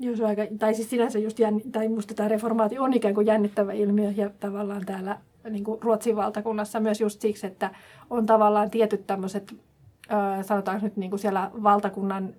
Joo, 0.00 0.16
se 0.16 0.22
on 0.22 0.28
aika, 0.28 0.42
tai 0.58 0.74
siis 0.74 0.90
sinänsä 0.90 1.18
just 1.18 1.38
jänn, 1.38 1.60
tai 1.72 1.88
musta 1.88 2.14
tämä 2.14 2.28
reformaatio 2.28 2.82
on 2.82 2.94
ikään 2.94 3.14
kuin 3.14 3.26
jännittävä 3.26 3.72
ilmiö 3.72 4.12
ja 4.16 4.30
tavallaan 4.40 4.86
täällä 4.86 5.18
niin 5.50 5.64
kuin 5.64 5.82
Ruotsin 5.82 6.16
valtakunnassa 6.16 6.80
myös 6.80 7.00
just 7.00 7.20
siksi, 7.20 7.46
että 7.46 7.70
on 8.10 8.26
tavallaan 8.26 8.70
tietyt 8.70 9.06
tämmöiset, 9.06 9.54
sanotaan 10.42 10.80
nyt 10.82 10.96
niin 10.96 11.10
kuin 11.10 11.20
siellä 11.20 11.50
valtakunnan 11.62 12.34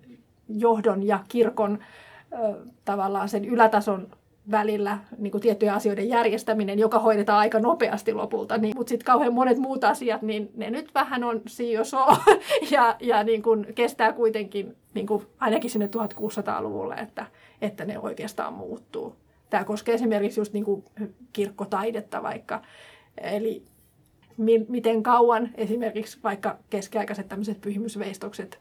johdon 0.50 1.04
ja 1.04 1.20
kirkon 1.28 1.80
tavallaan 2.86 3.30
sen 3.30 3.46
ylätason 3.46 4.08
välillä 4.52 4.98
niin 5.18 5.32
kuin 5.32 5.42
tiettyjen 5.42 5.74
asioiden 5.74 6.10
järjestäminen, 6.10 6.80
joka 6.80 7.00
hoidetaan 7.00 7.40
aika 7.40 7.60
nopeasti 7.60 8.14
lopulta. 8.14 8.58
Niin, 8.58 8.78
mutta 8.78 8.90
sitten 8.90 9.06
kauhean 9.06 9.34
monet 9.34 9.58
muut 9.58 9.84
asiat, 9.84 10.22
niin 10.22 10.52
ne 10.56 10.70
nyt 10.70 10.94
vähän 10.96 11.24
on 11.24 11.42
sijoso 11.48 12.06
ja, 12.72 12.96
ja 13.00 13.24
niin 13.24 13.42
kuin 13.42 13.68
kestää 13.76 14.14
kuitenkin 14.14 14.76
niin 14.94 15.08
kuin 15.08 15.26
ainakin 15.40 15.70
sinne 15.70 15.90
1600-luvulle, 15.98 16.96
että, 16.96 17.26
että 17.62 17.86
ne 17.86 18.00
oikeastaan 18.00 18.54
muuttuu. 18.54 19.16
Tämä 19.50 19.64
koskee 19.64 19.96
esimerkiksi 19.96 20.40
just 20.40 20.54
niin 20.54 20.66
kuin 20.66 20.84
kirkkotaidetta 21.34 22.24
vaikka. 22.24 22.62
Eli 23.18 23.64
mi- 24.38 24.66
miten 24.70 25.04
kauan 25.04 25.50
esimerkiksi 25.56 26.20
vaikka 26.24 26.58
keskiaikaiset 26.70 27.28
tämmöiset 27.28 27.62
pyhimysveistokset 27.62 28.60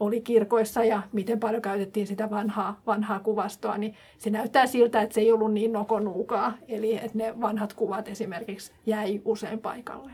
oli 0.00 0.20
kirkoissa 0.20 0.84
ja 0.84 1.02
miten 1.12 1.40
paljon 1.40 1.62
käytettiin 1.62 2.06
sitä 2.06 2.30
vanhaa, 2.30 2.80
vanhaa 2.86 3.20
kuvastoa, 3.20 3.78
niin 3.78 3.94
se 4.18 4.30
näyttää 4.30 4.66
siltä, 4.66 5.02
että 5.02 5.14
se 5.14 5.20
ei 5.20 5.32
ollut 5.32 5.52
niin 5.52 5.72
nokonuukaa. 5.72 6.52
Eli 6.68 6.96
että 6.96 7.18
ne 7.18 7.40
vanhat 7.40 7.72
kuvat 7.72 8.08
esimerkiksi 8.08 8.72
jäi 8.86 9.20
usein 9.24 9.58
paikalle. 9.58 10.12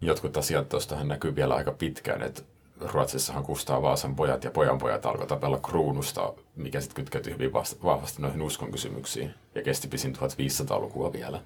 Jotkut 0.00 0.36
asiat 0.36 0.68
tuostahan 0.68 1.08
näkyy 1.08 1.36
vielä 1.36 1.54
aika 1.54 1.72
pitkään, 1.72 2.22
että 2.22 2.42
Ruotsissahan 2.80 3.44
Kustaa 3.44 3.82
Vaasan 3.82 4.16
pojat 4.16 4.44
ja 4.44 4.50
pojanpojat 4.50 5.06
alkoi 5.06 5.26
tapella 5.26 5.58
kruunusta, 5.58 6.34
mikä 6.56 6.80
sitten 6.80 7.04
kytkeytyi 7.04 7.32
hyvin 7.32 7.52
vahvasti 7.84 8.22
noihin 8.22 8.42
uskon 8.42 8.70
kysymyksiin 8.70 9.34
ja 9.54 9.62
kesti 9.62 9.88
pisin 9.88 10.16
1500-lukua 10.16 11.12
vielä. 11.12 11.40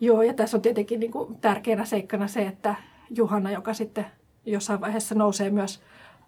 Joo, 0.00 0.22
ja 0.22 0.34
tässä 0.34 0.56
on 0.56 0.62
tietenkin 0.62 1.00
niin 1.00 1.12
kuin 1.12 1.36
tärkeänä 1.36 1.84
seikkana 1.84 2.26
se, 2.26 2.42
että 2.42 2.74
Juhanna, 3.10 3.50
joka 3.50 3.74
sitten 3.74 4.06
jossain 4.44 4.80
vaiheessa 4.80 5.14
nousee 5.14 5.50
myös 5.50 5.82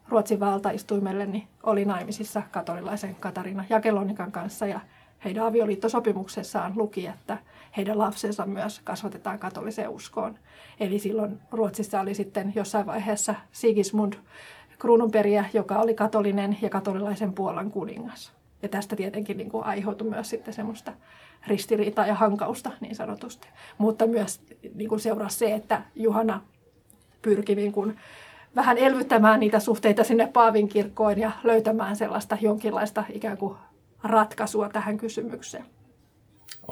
Ruotsin 0.08 0.40
valtaistuimelle, 0.40 1.26
niin 1.26 1.48
oli 1.62 1.84
naimisissa 1.84 2.42
katolilaisen 2.50 3.14
Katarina 3.14 3.64
Jakelonikan 3.70 4.32
kanssa 4.32 4.66
ja 4.66 4.80
heidän 5.24 5.44
avioliittosopimuksessaan 5.44 6.72
luki, 6.76 7.06
että 7.06 7.38
heidän 7.76 7.98
lapsensa 7.98 8.46
myös 8.46 8.80
kasvatetaan 8.84 9.38
katoliseen 9.38 9.88
uskoon. 9.88 10.38
Eli 10.80 10.98
silloin 10.98 11.40
Ruotsissa 11.52 12.00
oli 12.00 12.14
sitten 12.14 12.52
jossain 12.54 12.86
vaiheessa 12.86 13.34
Sigismund 13.52 14.12
kruununperiä, 14.78 15.44
joka 15.52 15.78
oli 15.78 15.94
katolinen 15.94 16.58
ja 16.62 16.70
katolilaisen 16.70 17.32
Puolan 17.32 17.70
kuningas. 17.70 18.37
Ja 18.62 18.68
tästä 18.68 18.96
tietenkin 18.96 19.36
niin 19.36 19.50
kuin 19.50 19.64
aiheutui 19.64 20.10
myös 20.10 20.30
sitten 20.30 20.54
semmoista 20.54 20.92
ristiriitaa 21.46 22.06
ja 22.06 22.14
hankausta 22.14 22.70
niin 22.80 22.94
sanotusti. 22.94 23.48
Mutta 23.78 24.06
myös 24.06 24.40
niin 24.74 24.88
kuin 24.88 25.00
seurasi 25.00 25.38
se, 25.38 25.54
että 25.54 25.82
Juhana 25.94 26.40
pyrki 27.22 27.54
niin 27.54 27.72
kuin 27.72 27.98
vähän 28.56 28.78
elvyttämään 28.78 29.40
niitä 29.40 29.60
suhteita 29.60 30.04
sinne 30.04 30.26
Paavin 30.26 30.68
kirkkoon 30.68 31.18
ja 31.18 31.30
löytämään 31.44 31.96
sellaista 31.96 32.38
jonkinlaista 32.40 33.04
ikään 33.12 33.38
kuin 33.38 33.56
ratkaisua 34.02 34.68
tähän 34.68 34.98
kysymykseen. 34.98 35.64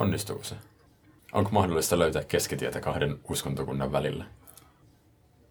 Onnistuuko 0.01 0.45
se? 0.45 0.55
Onko 1.33 1.51
mahdollista 1.53 1.99
löytää 1.99 2.25
keskitietä 2.25 2.81
kahden 2.81 3.19
uskontokunnan 3.31 3.93
välillä? 3.93 4.25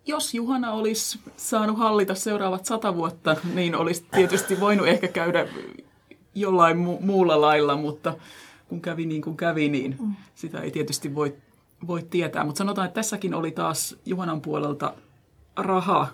Jos 0.06 0.34
Juhana 0.34 0.72
olisi 0.72 1.20
saanut 1.38 1.78
hallita 1.78 2.16
seuraavat 2.16 2.66
sata 2.66 2.96
vuotta, 2.96 3.36
niin 3.54 3.76
olisi 3.76 4.06
tietysti 4.12 4.60
voinut 4.60 4.88
ehkä 4.88 5.08
käydä 5.08 5.48
jollain 6.36 6.78
mu- 6.78 7.06
muulla 7.06 7.42
lailla, 7.42 7.76
mutta 7.76 8.14
kun 8.68 8.82
kävi 8.82 9.06
niin 9.06 9.22
kuin 9.22 9.38
kävi, 9.38 9.70
niin 9.70 9.96
mm. 10.02 10.16
sitä 10.36 10.62
ei 10.62 10.72
tietysti 10.72 11.16
voi, 11.16 11.36
voi 11.88 12.04
tietää. 12.10 12.44
Mutta 12.44 12.58
sanotaan, 12.58 12.88
että 12.88 12.96
tässäkin 12.96 13.34
oli 13.34 13.52
taas 13.52 13.96
Juhanan 14.06 14.42
puolelta 14.42 14.94
raha 15.56 16.08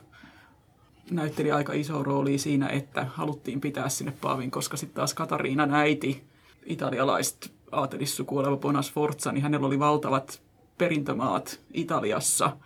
näytteli 1.11 1.51
aika 1.51 1.73
iso 1.73 2.03
rooli 2.03 2.37
siinä, 2.37 2.67
että 2.67 3.05
haluttiin 3.13 3.61
pitää 3.61 3.89
sinne 3.89 4.13
Paavin, 4.21 4.51
koska 4.51 4.77
sitten 4.77 4.95
taas 4.95 5.13
Katariinan 5.13 5.73
äiti, 5.73 6.23
italialaiset 6.65 7.53
aatelissuku 7.71 8.37
oleva 8.37 8.57
Bonas 8.57 8.91
Forza, 8.91 9.31
niin 9.31 9.43
hänellä 9.43 9.67
oli 9.67 9.79
valtavat 9.79 10.41
perintömaat 10.77 11.59
Italiassa, 11.73 12.57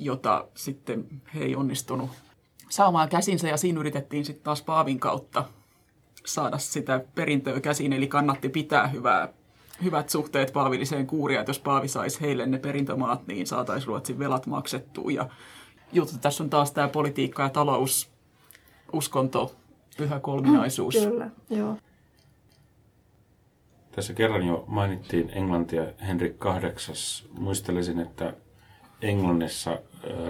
jota 0.00 0.44
sitten 0.54 1.06
he 1.34 1.40
ei 1.40 1.56
onnistunut 1.56 2.10
saamaan 2.68 3.08
käsinsä 3.08 3.48
ja 3.48 3.56
siinä 3.56 3.80
yritettiin 3.80 4.24
sitten 4.24 4.44
taas 4.44 4.62
Paavin 4.62 5.00
kautta 5.00 5.44
saada 6.26 6.58
sitä 6.58 7.04
perintöä 7.14 7.60
käsiin, 7.60 7.92
eli 7.92 8.06
kannatti 8.06 8.48
pitää 8.48 8.86
hyvää, 8.86 9.28
hyvät 9.84 10.08
suhteet 10.08 10.52
paavilliseen 10.52 11.06
kuuriin, 11.06 11.40
että 11.40 11.50
jos 11.50 11.58
Paavi 11.58 11.88
saisi 11.88 12.20
heille 12.20 12.46
ne 12.46 12.58
perintömaat, 12.58 13.26
niin 13.26 13.46
saataisiin 13.46 13.88
Ruotsin 13.88 14.18
velat 14.18 14.46
maksettua 14.46 15.10
ja 15.10 15.28
juttu. 15.92 16.18
Tässä 16.20 16.44
on 16.44 16.50
taas 16.50 16.72
tämä 16.72 16.88
politiikka 16.88 17.42
ja 17.42 17.48
talous, 17.48 18.10
uskonto, 18.92 19.54
pyhä 19.96 20.20
kolminaisuus. 20.20 20.94
Mm, 21.00 21.10
kyllä, 21.10 21.30
joo. 21.50 21.76
Tässä 23.92 24.14
kerran 24.14 24.46
jo 24.46 24.64
mainittiin 24.66 25.30
Englantia 25.34 25.84
Henrik 26.06 26.44
VIII. 26.44 27.30
Muistelisin, 27.38 28.00
että 28.00 28.34
Englannissa 29.02 29.78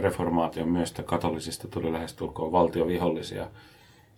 reformaation 0.01 0.69
myöstä 0.69 1.03
katolisista 1.03 1.69
tuli 1.69 1.93
lähestulkoon 1.93 2.53
valtiovihollisia, 2.53 3.51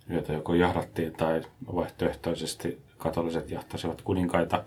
joita 0.09 0.33
joko 0.33 0.55
jahdattiin 0.55 1.13
tai 1.13 1.43
vaihtoehtoisesti 1.75 2.83
katoliset 2.99 3.51
jahtasivat 3.51 4.03
kuninkaita. 4.03 4.65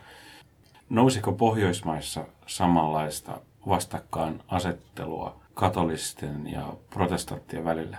Nousiko 0.90 1.32
Pohjoismaissa 1.32 2.26
samanlaista 2.48 3.42
vastakkain 3.68 4.44
asettelua 4.48 5.42
katolisten 5.54 6.48
ja 6.52 6.74
protestanttien 6.90 7.66
välillä? 7.66 7.98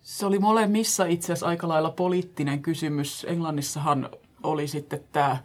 Se 0.00 0.26
oli 0.26 0.38
molemmissa 0.38 1.04
itse 1.06 1.32
asiassa 1.32 1.46
aika 1.46 1.68
lailla 1.68 1.90
poliittinen 1.90 2.62
kysymys. 2.62 3.26
Englannissahan 3.28 4.10
oli 4.42 4.68
sitten 4.68 5.00
tämä, 5.12 5.36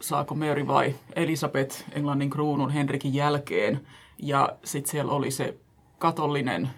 saako 0.00 0.34
Mary 0.34 0.66
vai 0.66 0.94
Elisabeth 1.16 1.84
Englannin 1.92 2.30
kruunun 2.30 2.70
Henrikin 2.70 3.14
jälkeen. 3.14 3.80
Ja 4.18 4.56
sitten 4.64 4.90
siellä 4.90 5.12
oli 5.12 5.30
se 5.30 5.56
katolinen 5.98 6.70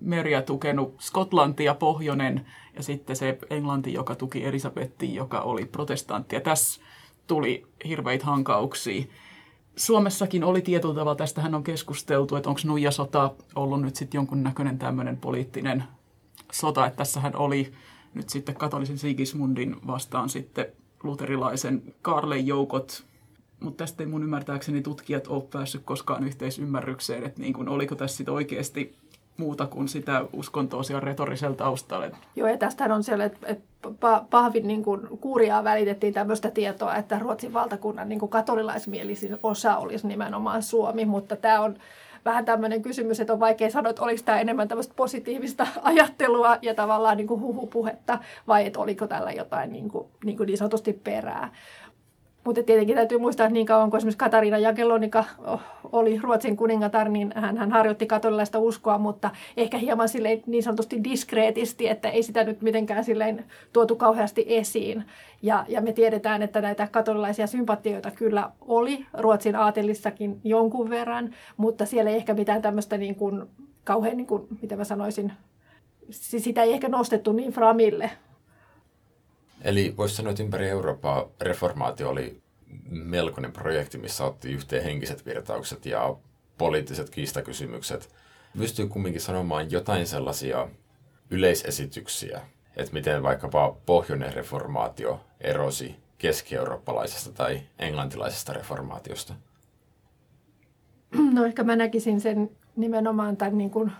Maryä 0.00 0.42
tukenut 0.42 0.94
Skotlanti 1.00 1.64
ja 1.64 1.74
Pohjoinen 1.74 2.46
ja 2.76 2.82
sitten 2.82 3.16
se 3.16 3.38
Englanti, 3.50 3.92
joka 3.92 4.14
tuki 4.14 4.44
Elisabettia, 4.44 5.14
joka 5.14 5.40
oli 5.40 5.64
protestantti. 5.64 6.36
Ja 6.36 6.40
tässä 6.40 6.80
tuli 7.26 7.66
hirveitä 7.84 8.24
hankauksia. 8.24 9.04
Suomessakin 9.76 10.44
oli 10.44 10.60
tietyllä 10.62 10.94
tavalla, 10.94 11.16
tästähän 11.16 11.54
on 11.54 11.62
keskusteltu, 11.62 12.36
että 12.36 12.48
onko 12.48 12.60
nuijasota 12.64 13.34
ollut 13.54 13.82
nyt 13.82 13.96
sitten 13.96 14.18
jonkunnäköinen 14.18 14.78
tämmöinen 14.78 15.16
poliittinen 15.16 15.84
sota, 16.52 16.86
että 16.86 16.96
tässähän 16.96 17.36
oli 17.36 17.72
nyt 18.14 18.28
sitten 18.28 18.54
katolisen 18.54 18.98
Sigismundin 18.98 19.76
vastaan 19.86 20.28
sitten 20.28 20.66
luterilaisen 21.02 21.94
Karlen 22.02 22.46
joukot, 22.46 23.04
mutta 23.60 23.84
tästä 23.84 24.02
ei 24.02 24.06
mun 24.06 24.22
ymmärtääkseni 24.22 24.82
tutkijat 24.82 25.26
ole 25.26 25.44
päässyt 25.52 25.82
koskaan 25.84 26.24
yhteisymmärrykseen, 26.24 27.24
että 27.24 27.40
niin 27.40 27.52
kun, 27.52 27.68
oliko 27.68 27.94
tässä 27.94 28.16
sitten 28.16 28.34
oikeasti 28.34 28.96
muuta 29.38 29.66
kuin 29.66 29.88
sitä 29.88 30.24
uskontoa 30.32 30.82
siellä 30.82 31.00
retorisella 31.00 31.56
taustalla. 31.56 32.06
Joo, 32.36 32.48
ja 32.48 32.58
tästähän 32.58 32.92
on 32.92 33.04
siellä, 33.04 33.24
että, 33.24 33.68
Pahvin 34.30 34.68
niin 34.68 34.82
kuin, 34.82 35.00
kuuriaan 35.20 35.64
välitettiin 35.64 36.14
tämmöistä 36.14 36.50
tietoa, 36.50 36.96
että 36.96 37.18
Ruotsin 37.18 37.52
valtakunnan 37.52 38.08
niin 38.08 38.18
kuin 38.18 38.30
katolilaismielisin 38.30 39.38
osa 39.42 39.76
olisi 39.76 40.06
nimenomaan 40.06 40.62
Suomi, 40.62 41.04
mutta 41.04 41.36
tämä 41.36 41.60
on 41.60 41.76
vähän 42.24 42.44
tämmöinen 42.44 42.82
kysymys, 42.82 43.20
että 43.20 43.32
on 43.32 43.40
vaikea 43.40 43.70
sanoa, 43.70 43.90
että 43.90 44.02
oliko 44.02 44.22
tämä 44.24 44.40
enemmän 44.40 44.68
tämmöistä 44.68 44.94
positiivista 44.96 45.66
ajattelua 45.82 46.58
ja 46.62 46.74
tavallaan 46.74 47.16
niin 47.16 47.26
kuin 47.26 47.40
huhupuhetta, 47.40 48.18
vai 48.46 48.66
että 48.66 48.80
oliko 48.80 49.06
tällä 49.06 49.32
jotain 49.32 49.72
niin, 49.72 49.88
kuin, 49.88 50.08
niin, 50.24 50.36
kuin 50.36 50.46
niin 50.46 50.58
sanotusti 50.58 50.92
perää. 50.92 51.52
Mutta 52.48 52.62
tietenkin 52.62 52.96
täytyy 52.96 53.18
muistaa, 53.18 53.46
että 53.46 53.54
niin 53.54 53.66
kauan 53.66 53.90
kuin 53.90 53.98
esimerkiksi 53.98 54.18
Katariina 54.18 54.58
Jagellonika 54.58 55.24
oli 55.92 56.20
Ruotsin 56.22 56.56
kuningatar, 56.56 57.08
niin 57.08 57.32
hän, 57.36 57.56
hän 57.56 57.72
harjoitti 57.72 58.06
katolilaista 58.06 58.58
uskoa, 58.58 58.98
mutta 58.98 59.30
ehkä 59.56 59.78
hieman 59.78 60.08
silleen 60.08 60.42
niin 60.46 60.62
sanotusti 60.62 61.04
diskreetisti, 61.04 61.88
että 61.88 62.08
ei 62.08 62.22
sitä 62.22 62.44
nyt 62.44 62.62
mitenkään 62.62 63.04
silleen 63.04 63.44
tuotu 63.72 63.96
kauheasti 63.96 64.44
esiin. 64.48 65.04
Ja, 65.42 65.64
ja 65.68 65.80
me 65.80 65.92
tiedetään, 65.92 66.42
että 66.42 66.60
näitä 66.60 66.88
katolilaisia 66.90 67.46
sympatioita 67.46 68.10
kyllä 68.10 68.50
oli 68.60 69.06
Ruotsin 69.12 69.56
aatelissakin 69.56 70.40
jonkun 70.44 70.90
verran, 70.90 71.34
mutta 71.56 71.86
siellä 71.86 72.10
ei 72.10 72.16
ehkä 72.16 72.34
mitään 72.34 72.62
tämmöistä 72.62 72.98
niin 72.98 73.14
kuin, 73.14 73.42
kauhean, 73.84 74.16
niin 74.16 74.26
kuin, 74.26 74.46
mitä 74.62 74.76
mä 74.76 74.84
sanoisin, 74.84 75.32
sitä 76.10 76.62
ei 76.62 76.72
ehkä 76.72 76.88
nostettu 76.88 77.32
niin 77.32 77.52
framille, 77.52 78.10
Eli 79.62 79.94
voisi 79.96 80.16
sanoa, 80.16 80.30
että 80.30 80.42
ympäri 80.42 80.68
Eurooppaa 80.68 81.28
reformaatio 81.40 82.10
oli 82.10 82.42
melkoinen 82.90 83.52
projekti, 83.52 83.98
missä 83.98 84.24
otti 84.24 84.52
yhteen 84.52 84.84
henkiset 84.84 85.26
virtaukset 85.26 85.86
ja 85.86 86.16
poliittiset 86.58 87.10
kiistakysymykset. 87.10 88.14
Pystyy 88.58 88.86
kumminkin 88.86 89.20
sanomaan 89.20 89.70
jotain 89.70 90.06
sellaisia 90.06 90.68
yleisesityksiä, 91.30 92.40
että 92.76 92.92
miten 92.92 93.22
vaikkapa 93.22 93.76
pohjoinen 93.86 94.34
reformaatio 94.34 95.20
erosi 95.40 95.96
keski-eurooppalaisesta 96.18 97.32
tai 97.32 97.60
englantilaisesta 97.78 98.52
reformaatiosta? 98.52 99.34
No 101.32 101.44
ehkä 101.44 101.64
mä 101.64 101.76
näkisin 101.76 102.20
sen 102.20 102.50
nimenomaan 102.76 103.36
tämän 103.36 103.58
niin 103.58 103.70
kuin 103.70 103.92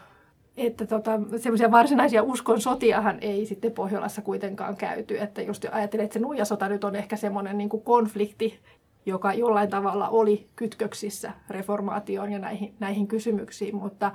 että 0.59 0.87
tota, 0.87 1.21
semmoisia 1.37 1.71
varsinaisia 1.71 2.23
uskon 2.23 2.61
sotiahan 2.61 3.19
ei 3.21 3.47
sitten 3.47 3.73
Pohjolassa 3.73 4.23
kuitenkaan 4.23 4.77
käyty. 4.77 5.21
Että 5.21 5.43
just 5.43 5.65
ajattelee, 5.73 6.05
että 6.05 6.15
se 6.15 6.21
nuijasota 6.21 6.69
nyt 6.69 6.85
on 6.85 6.97
ehkä 6.97 7.17
semmoinen 7.17 7.59
niin 7.59 7.69
kuin 7.69 7.83
konflikti, 7.83 8.59
joka 9.07 9.33
jollain 9.33 9.71
tavalla 9.71 10.09
oli 10.09 10.47
kytköksissä 10.57 11.33
reformaatioon 11.51 12.33
ja 12.33 12.39
näihin, 12.39 12.75
näihin 12.81 13.07
kysymyksiin, 13.07 13.77
mutta 13.77 14.13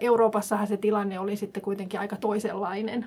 Euroopassahan 0.00 0.66
se 0.66 0.76
tilanne 0.76 1.20
oli 1.20 1.36
sitten 1.36 1.62
kuitenkin 1.62 2.00
aika 2.00 2.16
toisenlainen. 2.16 3.06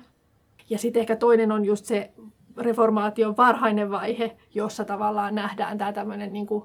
Ja 0.70 0.78
sitten 0.78 1.00
ehkä 1.00 1.16
toinen 1.16 1.52
on 1.52 1.64
just 1.64 1.84
se 1.84 2.10
reformaation 2.56 3.36
varhainen 3.36 3.90
vaihe, 3.90 4.36
jossa 4.54 4.84
tavallaan 4.84 5.34
nähdään 5.34 5.78
tämä 5.78 5.92
tämmöinen 5.92 6.32
niin 6.32 6.46
kuin 6.46 6.64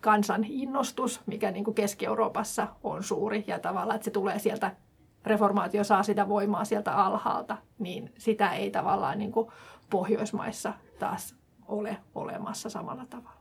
kansan 0.00 0.44
innostus, 0.44 1.20
mikä 1.26 1.50
niin 1.50 1.64
kuin 1.64 1.74
Keski-Euroopassa 1.74 2.66
on 2.82 3.02
suuri 3.02 3.44
ja 3.46 3.58
tavallaan, 3.58 3.96
että 3.96 4.04
se 4.04 4.10
tulee 4.10 4.38
sieltä 4.38 4.76
reformaatio 5.26 5.84
saa 5.84 6.02
sitä 6.02 6.28
voimaa 6.28 6.64
sieltä 6.64 6.92
alhaalta, 6.92 7.56
niin 7.78 8.12
sitä 8.18 8.50
ei 8.50 8.70
tavallaan 8.70 9.18
niin 9.18 9.32
kuin 9.32 9.48
Pohjoismaissa 9.90 10.72
taas 10.98 11.34
ole 11.68 11.96
olemassa 12.14 12.70
samalla 12.70 13.06
tavalla. 13.10 13.36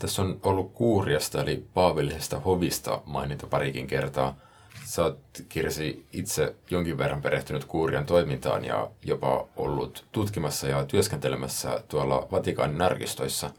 Tässä 0.00 0.22
on 0.22 0.40
ollut 0.42 0.72
kuuriasta 0.72 1.42
eli 1.42 1.66
paavillisesta 1.74 2.40
hovista 2.40 3.02
maininta 3.06 3.46
parikin 3.46 3.86
kertaa. 3.86 4.36
Sä 4.84 5.04
oot 5.04 5.20
Kirsi 5.48 6.06
itse 6.12 6.56
jonkin 6.70 6.98
verran 6.98 7.22
perehtynyt 7.22 7.64
kuurian 7.64 8.06
toimintaan 8.06 8.64
ja 8.64 8.90
jopa 9.04 9.46
ollut 9.56 10.04
tutkimassa 10.12 10.68
ja 10.68 10.84
työskentelemässä 10.84 11.82
tuolla 11.88 12.28
Vatikaanin 12.32 12.82
arkistoissa. 12.82 13.50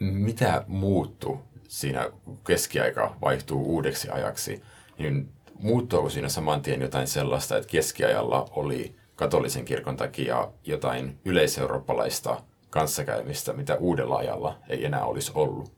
Mitä 0.00 0.64
muuttuu 0.66 1.40
siinä, 1.68 2.10
keskiaika 2.46 3.16
vaihtuu 3.20 3.62
uudeksi 3.62 4.10
ajaksi? 4.10 4.62
Niin 4.98 5.28
muuttuuko 5.60 6.10
siinä 6.10 6.28
saman 6.28 6.62
tien 6.62 6.80
jotain 6.80 7.06
sellaista, 7.06 7.56
että 7.56 7.68
keskiajalla 7.68 8.48
oli 8.50 8.96
katolisen 9.16 9.64
kirkon 9.64 9.96
takia 9.96 10.48
jotain 10.64 11.18
yleiseurooppalaista 11.24 12.40
kanssakäymistä, 12.70 13.52
mitä 13.52 13.76
uudella 13.76 14.16
ajalla 14.16 14.58
ei 14.68 14.84
enää 14.84 15.04
olisi 15.04 15.32
ollut? 15.34 15.72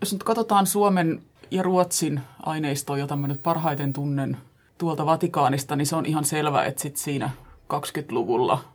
Jos 0.00 0.12
nyt 0.12 0.22
katsotaan 0.22 0.66
Suomen 0.66 1.22
ja 1.50 1.62
Ruotsin 1.62 2.20
aineistoa, 2.42 2.98
jota 2.98 3.16
mä 3.16 3.28
nyt 3.28 3.42
parhaiten 3.42 3.92
tunnen 3.92 4.36
tuolta 4.78 5.06
Vatikaanista, 5.06 5.76
niin 5.76 5.86
se 5.86 5.96
on 5.96 6.06
ihan 6.06 6.24
selvä, 6.24 6.64
että 6.64 6.82
sit 6.82 6.96
siinä 6.96 7.30
20-luvulla 7.74 8.73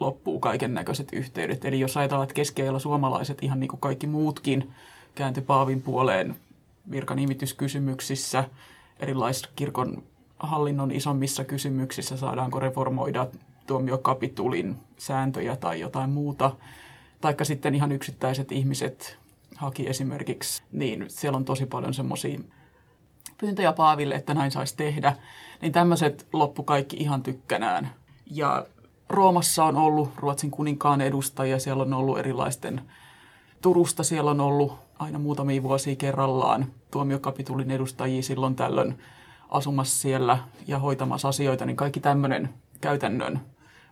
loppuu 0.00 0.40
kaiken 0.40 0.74
näköiset 0.74 1.08
yhteydet. 1.12 1.64
Eli 1.64 1.80
jos 1.80 1.96
ajatellaan, 1.96 2.24
että 2.24 2.34
keskiajalla 2.34 2.78
suomalaiset, 2.78 3.38
ihan 3.42 3.60
niin 3.60 3.68
kuin 3.68 3.80
kaikki 3.80 4.06
muutkin, 4.06 4.70
kääntyi 5.14 5.42
Paavin 5.42 5.82
puoleen 5.82 6.36
virkanimityskysymyksissä, 6.90 8.44
erilaisissa 9.00 9.50
kirkon 9.56 10.02
hallinnon 10.38 10.90
isommissa 10.90 11.44
kysymyksissä, 11.44 12.16
saadaanko 12.16 12.60
reformoida 12.60 13.26
tuomiokapitulin 13.66 14.76
sääntöjä 14.98 15.56
tai 15.56 15.80
jotain 15.80 16.10
muuta, 16.10 16.56
taikka 17.20 17.44
sitten 17.44 17.74
ihan 17.74 17.92
yksittäiset 17.92 18.52
ihmiset 18.52 19.18
haki 19.56 19.88
esimerkiksi, 19.88 20.62
niin 20.72 21.04
siellä 21.08 21.36
on 21.36 21.44
tosi 21.44 21.66
paljon 21.66 21.94
semmoisia 21.94 22.40
pyyntöjä 23.38 23.72
Paaville, 23.72 24.14
että 24.14 24.34
näin 24.34 24.50
saisi 24.50 24.76
tehdä, 24.76 25.16
niin 25.62 25.72
tämmöiset 25.72 26.26
loppu 26.32 26.62
kaikki 26.62 26.96
ihan 26.96 27.22
tykkänään. 27.22 27.90
Ja 28.26 28.66
Roomassa 29.10 29.64
on 29.64 29.76
ollut 29.76 30.10
Ruotsin 30.16 30.50
kuninkaan 30.50 31.00
edustajia, 31.00 31.58
siellä 31.58 31.82
on 31.82 31.94
ollut 31.94 32.18
erilaisten, 32.18 32.82
Turusta 33.62 34.02
siellä 34.02 34.30
on 34.30 34.40
ollut 34.40 34.72
aina 34.98 35.18
muutamia 35.18 35.62
vuosia 35.62 35.96
kerrallaan 35.96 36.66
tuomiokapitulin 36.90 37.70
edustajia 37.70 38.22
silloin 38.22 38.56
tällöin 38.56 38.98
asumassa 39.48 39.98
siellä 40.00 40.38
ja 40.66 40.78
hoitamassa 40.78 41.28
asioita, 41.28 41.66
niin 41.66 41.76
kaikki 41.76 42.00
tämmöinen 42.00 42.54
käytännön 42.80 43.40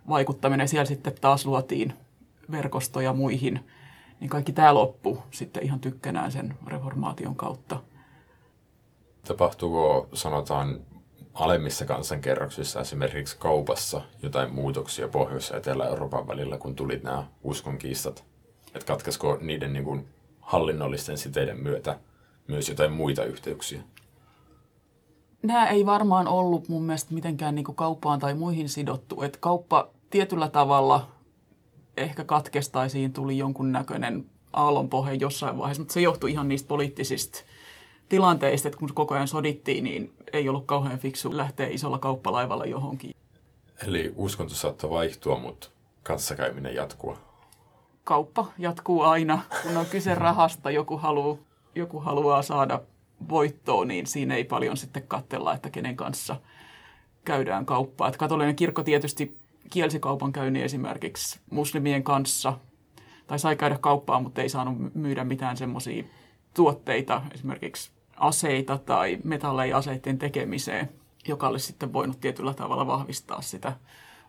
vaikuttaminen. 0.09 0.69
Siellä 0.69 0.85
sitten 0.85 1.15
taas 1.21 1.47
luotiin 1.47 1.93
verkostoja 2.51 3.13
muihin, 3.13 3.61
niin 4.21 4.31
kaikki 4.31 4.53
tämä 4.53 4.75
loppu 4.75 5.23
sitten 5.31 5.65
ihan 5.65 5.81
tykkänään 5.81 6.33
sen 6.33 6.55
reformaation 6.67 7.37
kautta. 7.37 7.81
Tapahtuuko, 9.29 10.09
sanotaan, 10.13 10.81
alemmissa 11.39 11.85
kansankerroksissa, 11.85 12.81
esimerkiksi 12.81 13.37
kaupassa, 13.39 14.03
jotain 14.23 14.55
muutoksia 14.55 15.09
Pohjois- 15.09 15.51
ja 15.51 15.57
Etelä-Euroopan 15.57 16.29
välillä, 16.29 16.59
kun 16.59 16.77
tuli 16.77 17.01
nämä 17.03 17.27
uskonkiistat? 17.43 18.25
Että 18.75 18.87
katkaisiko 18.87 19.39
niiden 19.41 19.73
niin 19.73 19.85
kuin, 19.85 20.09
hallinnollisten 20.41 21.19
siteiden 21.19 21.63
myötä 21.63 21.99
myös 22.49 22.69
jotain 22.69 22.93
muita 22.93 23.25
yhteyksiä? 23.25 23.81
Nämä 25.43 25.67
ei 25.67 25.87
varmaan 25.87 26.29
ollut 26.29 26.69
mun 26.69 26.83
mielestä 26.83 27.15
mitenkään 27.15 27.55
niin 27.55 27.65
kauppaan 27.65 28.19
tai 28.19 28.35
muihin 28.35 28.69
sidottu. 28.69 29.23
Että 29.23 29.39
kauppa 29.41 29.89
tietyllä 30.11 30.49
tavalla 30.49 31.09
ehkä 31.97 32.25
katkestaisiin, 32.25 33.13
tuli 33.13 33.39
jonkun 33.39 33.73
näköinen 33.73 34.27
aallonpohja 34.53 35.15
jossain 35.15 35.59
vaiheessa, 35.59 35.81
mutta 35.81 35.95
se 35.95 36.01
johtui 36.01 36.31
ihan 36.31 36.49
niistä 36.49 36.69
poliittisista 36.69 37.45
tilanteista, 38.09 38.69
että 38.69 38.79
kun 38.79 38.95
koko 38.95 39.15
ajan 39.15 39.29
sodittiin, 39.29 39.85
niin 39.85 40.13
ei 40.33 40.49
ollut 40.49 40.67
kauhean 40.67 40.99
fiksu 40.99 41.37
lähteä 41.37 41.67
isolla 41.67 41.99
kauppalaivalla 41.99 42.67
johonkin. 42.67 43.15
Eli 43.87 44.13
uskonto 44.17 44.55
saattaa 44.55 44.91
vaihtua, 44.91 45.39
mutta 45.39 45.69
kanssakäyminen 46.03 46.75
jatkuu. 46.75 47.17
Kauppa 48.05 48.47
jatkuu 48.59 49.03
aina, 49.03 49.43
kun 49.63 49.77
on 49.77 49.87
kyse 49.87 50.15
rahasta, 50.15 50.71
joku, 50.71 50.97
haluaa, 50.97 51.37
joku 51.75 52.01
haluaa 52.01 52.43
saada 52.43 52.81
voittoa, 53.29 53.85
niin 53.85 54.07
siinä 54.07 54.35
ei 54.35 54.45
paljon 54.45 54.77
sitten 54.77 55.03
katsella, 55.09 55.55
että 55.55 55.71
kenen 55.71 55.97
kanssa 55.97 56.37
käydään 57.25 57.67
kauppaa. 57.67 58.09
Että 58.09 58.19
katolinen 58.19 58.57
kirkko 58.57 58.83
tietysti 58.83 59.39
kielsi 59.71 60.01
kaupankäynnin 60.01 60.63
esimerkiksi 60.63 61.41
muslimien 61.51 62.03
kanssa, 62.03 62.59
tai 63.27 63.39
sai 63.39 63.57
käydä 63.57 63.79
kauppaa, 63.81 64.21
mutta 64.21 64.43
ei 64.43 64.49
saanut 64.49 64.95
myydä 64.95 65.25
mitään 65.25 65.57
semmoisia 65.57 66.05
tuotteita, 66.55 67.23
esimerkiksi 67.35 67.91
aseita 68.21 68.79
tai 68.79 69.19
metalleja 69.25 69.77
aseiden 69.77 70.19
tekemiseen, 70.19 70.89
joka 71.29 71.49
olisi 71.49 71.67
sitten 71.67 71.93
voinut 71.93 72.21
tietyllä 72.21 72.55
tavalla 72.55 72.87
vahvistaa 72.87 73.43
sitä 73.43 73.73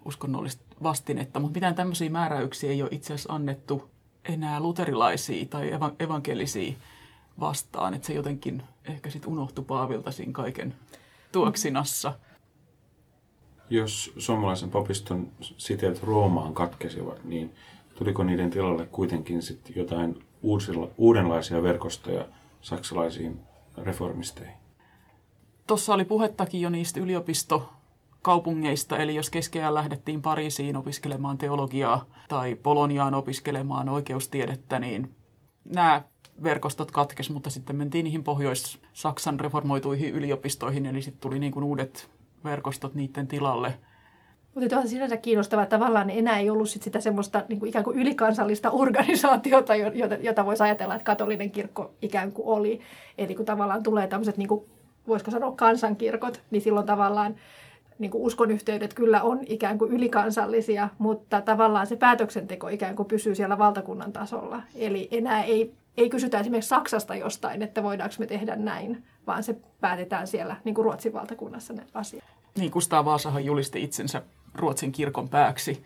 uskonnollista 0.06 0.64
vastinetta. 0.84 1.40
Mutta 1.40 1.58
mitään 1.58 1.76
tämmöisiä 1.76 2.10
määräyksiä 2.10 2.70
ei 2.70 2.82
ole 2.82 2.90
itse 2.92 3.14
asiassa 3.14 3.34
annettu 3.34 3.90
enää 4.26 4.60
luterilaisia 4.60 5.46
tai 5.46 5.72
evankelisia 6.00 6.74
vastaan, 7.40 7.94
että 7.94 8.08
se 8.08 8.14
jotenkin 8.14 8.64
ehkä 8.86 9.10
sitten 9.10 9.32
unohtui 9.32 9.66
Paavilta 9.66 10.12
siinä 10.12 10.32
kaiken 10.32 10.76
tuoksinassa. 11.32 12.14
Jos 13.70 14.14
suomalaisen 14.18 14.72
papiston 14.72 15.32
siteet 15.42 16.04
Roomaan 16.04 16.54
katkesivat, 16.54 17.24
niin 17.24 17.54
tuliko 17.96 18.24
niiden 18.24 18.50
tilalle 18.50 18.86
kuitenkin 18.86 19.42
sitten 19.42 19.74
jotain 19.76 20.24
uusilla, 20.42 20.88
uudenlaisia 20.98 21.64
verkostoja 21.64 22.26
saksalaisiin 22.62 23.40
reformisteihin? 23.84 24.56
Tuossa 25.68 25.94
oli 25.94 26.06
puhettakin 26.06 26.62
jo 26.62 26.70
niistä 26.70 27.00
yliopistokaupungeista, 27.00 28.98
eli 28.98 29.16
jos 29.16 29.30
keskeään 29.30 29.74
lähdettiin 29.74 30.22
Pariisiin 30.22 30.78
opiskelemaan 30.78 31.38
teologiaa 31.38 32.06
tai 32.28 32.56
Poloniaan 32.56 33.14
opiskelemaan 33.14 33.90
oikeustiedettä, 33.90 34.80
niin 34.80 35.16
nämä 35.66 36.02
verkostot 36.44 36.92
katkes, 36.92 37.30
mutta 37.30 37.50
sitten 37.50 37.76
mentiin 37.76 38.04
niihin 38.04 38.24
Pohjois-Saksan 38.24 39.40
reformoituihin 39.40 40.14
yliopistoihin, 40.14 40.86
eli 40.86 41.02
sitten 41.02 41.22
tuli 41.22 41.40
niin 41.40 41.52
kuin 41.52 41.64
uudet 41.64 42.10
verkostot 42.44 42.96
niiden 42.96 43.28
tilalle. 43.28 43.80
Mutta 44.60 44.78
on 44.78 44.88
sinänsä 44.88 45.18
kiinnostavaa, 45.18 45.64
että 45.64 45.78
tavallaan 45.78 46.10
enää 46.10 46.40
ei 46.40 46.50
ollut 46.50 46.70
sit 46.70 46.84
sitä 46.84 47.00
semmoista 47.00 47.44
niin 47.50 47.60
kuin 47.60 47.70
ikään 47.70 47.86
kuin 47.86 48.00
ylikansallista 48.00 48.72
organisaatiota, 48.82 49.76
jota, 49.76 50.16
jota 50.16 50.46
voisi 50.46 50.64
ajatella, 50.64 50.96
että 50.96 51.06
katolinen 51.06 51.52
kirkko 51.52 51.92
ikään 52.02 52.32
kuin 52.32 52.48
oli. 52.48 52.80
Eli 53.18 53.36
kun 53.36 53.46
tavallaan 53.46 53.84
tulee 53.84 54.08
tämmöiset, 54.08 54.38
niin 54.38 54.48
kuin, 54.48 54.66
voisiko 55.08 55.32
sanoa 55.32 55.52
kansankirkot, 55.52 56.42
niin 56.52 56.62
silloin 56.62 56.86
tavallaan 56.86 57.36
niin 58.00 58.12
kuin 58.12 58.24
uskonyhteydet 58.24 58.94
kyllä 58.94 59.22
on 59.22 59.40
ikään 59.46 59.78
kuin 59.78 59.92
ylikansallisia, 59.92 60.90
mutta 60.98 61.42
tavallaan 61.42 61.88
se 61.88 61.96
päätöksenteko 61.96 62.68
ikään 62.68 62.96
kuin 62.96 63.08
pysyy 63.08 63.36
siellä 63.36 63.58
valtakunnan 63.58 64.14
tasolla. 64.14 64.62
Eli 64.76 65.08
enää 65.12 65.44
ei 65.44 65.74
ei 66.00 66.10
kysytä 66.10 66.40
esimerkiksi 66.40 66.68
Saksasta 66.68 67.16
jostain, 67.16 67.62
että 67.62 67.84
voidaanko 67.84 68.16
me 68.20 68.28
tehdä 68.28 68.56
näin, 68.56 69.04
vaan 69.28 69.44
se 69.44 69.56
päätetään 69.82 70.28
siellä 70.28 70.56
niin 70.64 70.76
kuin 70.76 70.86
Ruotsin 70.86 71.14
valtakunnassa 71.14 71.74
ne 71.74 71.86
asiat. 71.94 72.24
Niin, 72.58 72.72
Kustaa 72.72 73.06
Vaasahan 73.06 73.46
julisti 73.46 73.84
itsensä 73.84 74.22
Ruotsin 74.54 74.92
kirkon 74.92 75.30
pääksi. 75.30 75.84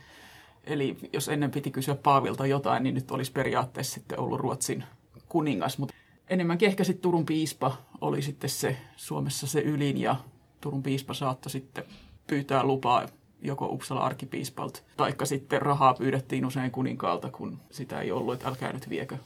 Eli 0.63 0.97
jos 1.13 1.29
ennen 1.29 1.51
piti 1.51 1.71
kysyä 1.71 1.95
Paavilta 1.95 2.47
jotain, 2.47 2.83
niin 2.83 2.95
nyt 2.95 3.11
olisi 3.11 3.31
periaatteessa 3.31 3.93
sitten 3.93 4.19
ollut 4.19 4.39
Ruotsin 4.39 4.83
kuningas. 5.29 5.77
Mutta 5.77 5.93
enemmänkin 6.29 6.67
ehkä 6.67 6.83
sitten 6.83 7.01
Turun 7.01 7.25
piispa 7.25 7.77
oli 8.01 8.21
sitten 8.21 8.49
se 8.49 8.77
Suomessa 8.95 9.47
se 9.47 9.61
ylin 9.61 9.97
ja 9.97 10.15
Turun 10.61 10.83
piispa 10.83 11.13
saattoi 11.13 11.49
sitten 11.49 11.83
pyytää 12.27 12.63
lupaa 12.63 13.05
joko 13.41 13.65
Uppsala 13.65 13.99
arkipiispalta, 13.99 14.81
taikka 14.97 15.25
sitten 15.25 15.61
rahaa 15.61 15.93
pyydettiin 15.93 16.45
usein 16.45 16.71
kuninkaalta, 16.71 17.29
kun 17.31 17.59
sitä 17.71 18.01
ei 18.01 18.11
ollut, 18.11 18.33
että 18.33 18.47
älkää 18.47 18.73
nyt 18.73 18.89
viekö 18.89 19.17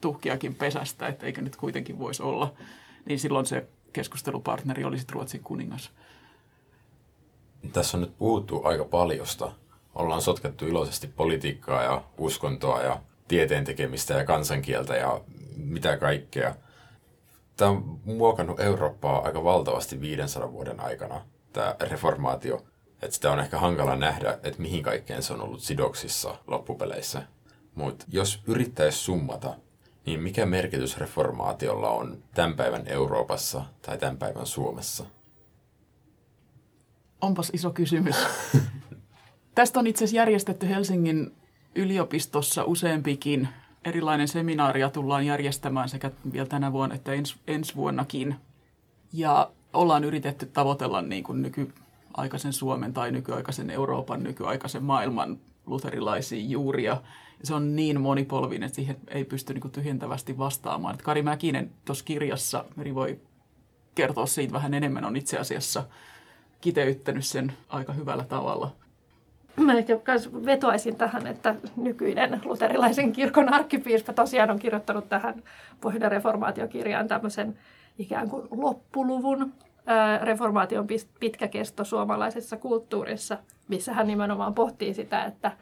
tuhkiakin 0.00 0.54
pesästä, 0.54 1.06
että 1.06 1.26
eikö 1.26 1.42
nyt 1.42 1.56
kuitenkin 1.56 1.98
voisi 1.98 2.22
olla, 2.22 2.52
niin 3.04 3.18
silloin 3.18 3.46
se 3.46 3.66
keskustelupartneri 3.92 4.84
oli 4.84 4.98
sitten 4.98 5.14
Ruotsin 5.14 5.42
kuningas. 5.42 5.90
Tässä 7.72 7.96
on 7.96 8.00
nyt 8.00 8.18
puhuttu 8.18 8.60
aika 8.64 8.84
paljosta. 8.84 9.52
Ollaan 9.94 10.22
sotkettu 10.22 10.66
iloisesti 10.66 11.06
politiikkaa 11.06 11.82
ja 11.82 12.02
uskontoa 12.18 12.82
ja 12.82 13.00
tieteen 13.28 13.64
tekemistä 13.64 14.14
ja 14.14 14.24
kansankieltä 14.24 14.96
ja 14.96 15.20
mitä 15.56 15.96
kaikkea. 15.96 16.54
Tämä 17.56 17.70
on 17.70 18.00
muokannut 18.04 18.60
Eurooppaa 18.60 19.22
aika 19.22 19.44
valtavasti 19.44 20.00
500 20.00 20.52
vuoden 20.52 20.80
aikana, 20.80 21.20
tämä 21.52 21.76
reformaatio. 21.80 22.64
Että 23.02 23.14
sitä 23.14 23.32
on 23.32 23.40
ehkä 23.40 23.58
hankala 23.58 23.96
nähdä, 23.96 24.38
että 24.42 24.62
mihin 24.62 24.82
kaikkeen 24.82 25.22
se 25.22 25.32
on 25.32 25.40
ollut 25.42 25.60
sidoksissa 25.60 26.34
loppupeleissä. 26.46 27.22
Mutta 27.74 28.04
jos 28.08 28.42
yrittäisi 28.46 28.98
summata 28.98 29.54
niin 30.06 30.22
mikä 30.22 30.46
merkitys 30.46 30.98
reformaatiolla 30.98 31.90
on 31.90 32.22
tämän 32.34 32.56
päivän 32.56 32.82
Euroopassa 32.86 33.62
tai 33.82 33.98
tämän 33.98 34.16
päivän 34.16 34.46
Suomessa? 34.46 35.04
Onpas 37.20 37.50
iso 37.54 37.70
kysymys. 37.70 38.16
Tästä 39.54 39.80
on 39.80 39.86
itse 39.86 40.04
asiassa 40.04 40.16
järjestetty 40.16 40.68
Helsingin 40.68 41.32
yliopistossa 41.74 42.64
useampikin 42.64 43.48
erilainen 43.84 44.28
seminaaria 44.28 44.90
tullaan 44.90 45.26
järjestämään 45.26 45.88
sekä 45.88 46.10
vielä 46.32 46.46
tänä 46.46 46.72
vuonna 46.72 46.94
että 46.94 47.12
ens, 47.12 47.36
ensi 47.46 47.76
vuonnakin. 47.76 48.36
Ja 49.12 49.50
ollaan 49.72 50.04
yritetty 50.04 50.46
tavoitella 50.46 51.02
niin 51.02 51.24
kuin 51.24 51.42
nykyaikaisen 51.42 52.52
Suomen 52.52 52.92
tai 52.92 53.12
nykyaikaisen 53.12 53.70
Euroopan, 53.70 54.22
nykyaikaisen 54.22 54.84
maailman 54.84 55.38
luterilaisia 55.66 56.44
juuria. 56.44 57.02
Se 57.42 57.54
on 57.54 57.76
niin 57.76 58.00
monipolvinen, 58.00 58.66
että 58.66 58.76
siihen 58.76 58.96
ei 59.08 59.24
pysty 59.24 59.54
niin 59.54 59.60
kuin 59.62 59.72
tyhjentävästi 59.72 60.38
vastaamaan. 60.38 60.94
Että 60.94 61.04
Kari 61.04 61.22
Mäkinen 61.22 61.70
tuossa 61.84 62.04
kirjassa, 62.04 62.64
Meri 62.76 62.94
voi 62.94 63.20
kertoa 63.94 64.26
siitä 64.26 64.52
vähän 64.52 64.74
enemmän, 64.74 65.04
on 65.04 65.16
itse 65.16 65.38
asiassa 65.38 65.84
kiteyttänyt 66.60 67.26
sen 67.26 67.52
aika 67.68 67.92
hyvällä 67.92 68.24
tavalla. 68.24 68.70
Mä 69.56 69.78
ehkä 69.78 70.00
vetoaisin 70.46 70.96
tähän, 70.96 71.26
että 71.26 71.54
nykyinen 71.76 72.40
luterilaisen 72.44 73.12
kirkon 73.12 73.54
arkkipiispa 73.54 74.12
tosiaan 74.12 74.50
on 74.50 74.58
kirjoittanut 74.58 75.08
tähän 75.08 75.42
Pohjoinen 75.80 76.10
reformaatiokirjaan 76.10 77.08
tämmöisen 77.08 77.58
ikään 77.98 78.28
kuin 78.28 78.48
loppuluvun 78.50 79.52
reformaation 80.22 80.86
pitkä 81.20 81.48
kesto 81.48 81.84
suomalaisessa 81.84 82.56
kulttuurissa, 82.56 83.38
missä 83.68 83.92
hän 83.92 84.06
nimenomaan 84.06 84.54
pohtii 84.54 84.94
sitä, 84.94 85.24
että 85.24 85.52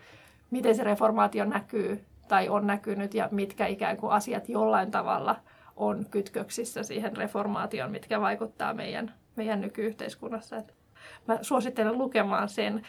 miten 0.50 0.74
se 0.74 0.84
reformaatio 0.84 1.44
näkyy 1.44 2.04
tai 2.28 2.48
on 2.48 2.66
näkynyt 2.66 3.14
ja 3.14 3.28
mitkä 3.30 3.66
ikään 3.66 3.96
kuin 3.96 4.12
asiat 4.12 4.48
jollain 4.48 4.90
tavalla 4.90 5.36
on 5.76 6.06
kytköksissä 6.10 6.82
siihen 6.82 7.16
reformaatioon, 7.16 7.90
mitkä 7.90 8.20
vaikuttaa 8.20 8.74
meidän, 8.74 9.14
meidän 9.36 9.60
nykyyhteiskunnassa. 9.60 10.56
Et 10.56 10.77
mä 11.28 11.38
suosittelen 11.42 11.98
lukemaan 11.98 12.48
sen. 12.48 12.82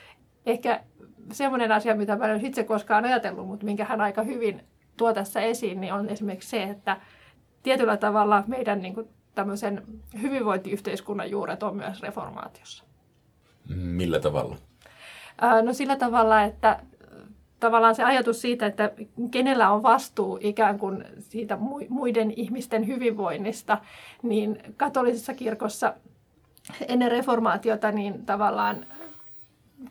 Ehkä 0.46 0.84
semmoinen 1.32 1.72
asia, 1.72 1.96
mitä 1.96 2.16
mä 2.16 2.28
en 2.28 2.46
itse 2.46 2.64
koskaan 2.64 3.06
ajatellut, 3.06 3.48
mutta 3.48 3.66
minkä 3.66 3.86
hän 3.86 4.02
aika 4.02 4.24
hyvin 4.24 4.64
tuo 4.98 5.14
tässä 5.14 5.42
esiin, 5.42 5.82
niin 5.82 5.94
on 5.94 6.10
esimerkiksi 6.10 6.50
se, 6.50 6.64
että 6.64 6.98
tietyllä 7.64 7.98
tavalla 7.98 8.44
meidän 8.48 8.82
niin 8.82 8.94
kuin, 8.94 9.10
tämmöisen 9.36 9.84
hyvinvointiyhteiskunnan 10.22 11.32
juuret 11.32 11.64
on 11.64 11.76
myös 11.76 12.02
reformaatiossa. 12.02 12.84
Millä 13.76 14.20
tavalla? 14.20 14.58
No 15.64 15.74
sillä 15.74 15.96
tavalla, 15.96 16.44
että 16.44 16.80
tavallaan 17.60 17.96
se 17.96 18.04
ajatus 18.04 18.42
siitä, 18.42 18.66
että 18.66 18.92
kenellä 19.32 19.72
on 19.72 19.84
vastuu 19.84 20.40
ikään 20.42 20.80
kuin 20.80 21.06
siitä 21.20 21.58
muiden 21.90 22.32
ihmisten 22.32 22.88
hyvinvoinnista, 22.88 23.78
niin 24.24 24.60
katolisessa 24.78 25.34
kirkossa 25.34 25.94
ennen 26.88 27.12
reformaatiota 27.12 27.92
niin 27.92 28.26
tavallaan 28.26 28.86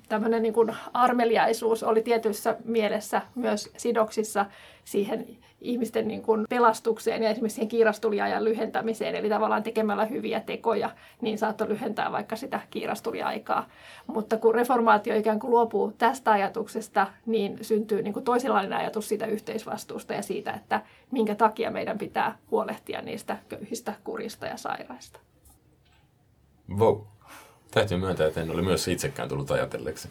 tämmöinen 0.08 0.42
niin 0.42 0.54
kuin 0.54 0.74
armeliaisuus 0.92 1.82
oli 1.82 2.02
tietyissä 2.02 2.56
mielessä 2.64 3.22
myös 3.34 3.70
sidoksissa 3.76 4.46
siihen 4.84 5.26
ihmisten 5.60 6.08
niin 6.08 6.22
kuin 6.22 6.44
pelastukseen 6.48 7.22
ja 7.22 7.30
esimerkiksi 7.30 7.54
siihen 7.54 7.68
kiirastuliajan 7.68 8.44
lyhentämiseen. 8.44 9.14
Eli 9.14 9.28
tavallaan 9.28 9.62
tekemällä 9.62 10.04
hyviä 10.04 10.40
tekoja, 10.40 10.90
niin 11.20 11.38
saattoi 11.38 11.68
lyhentää 11.68 12.12
vaikka 12.12 12.36
sitä 12.36 12.60
kiirastuliaikaa. 12.70 13.68
Mutta 14.06 14.36
kun 14.36 14.54
reformaatio 14.54 15.16
ikään 15.16 15.38
kuin 15.38 15.50
luopuu 15.50 15.92
tästä 15.98 16.30
ajatuksesta, 16.30 17.06
niin 17.26 17.58
syntyy 17.62 18.02
niin 18.02 18.14
kuin 18.14 18.24
toisenlainen 18.24 18.72
ajatus 18.72 19.08
siitä 19.08 19.26
yhteisvastuusta 19.26 20.14
ja 20.14 20.22
siitä, 20.22 20.52
että 20.52 20.82
minkä 21.10 21.34
takia 21.34 21.70
meidän 21.70 21.98
pitää 21.98 22.38
huolehtia 22.50 23.02
niistä 23.02 23.36
köyhistä, 23.48 23.94
kurista 24.04 24.46
ja 24.46 24.56
sairaista. 24.56 25.20
Wow. 26.76 27.00
Täytyy 27.70 27.98
myöntää, 27.98 28.26
että 28.26 28.40
en 28.40 28.50
ole 28.50 28.62
myös 28.62 28.88
itsekään 28.88 29.28
tullut 29.28 29.50
ajatelleeksi. 29.50 30.08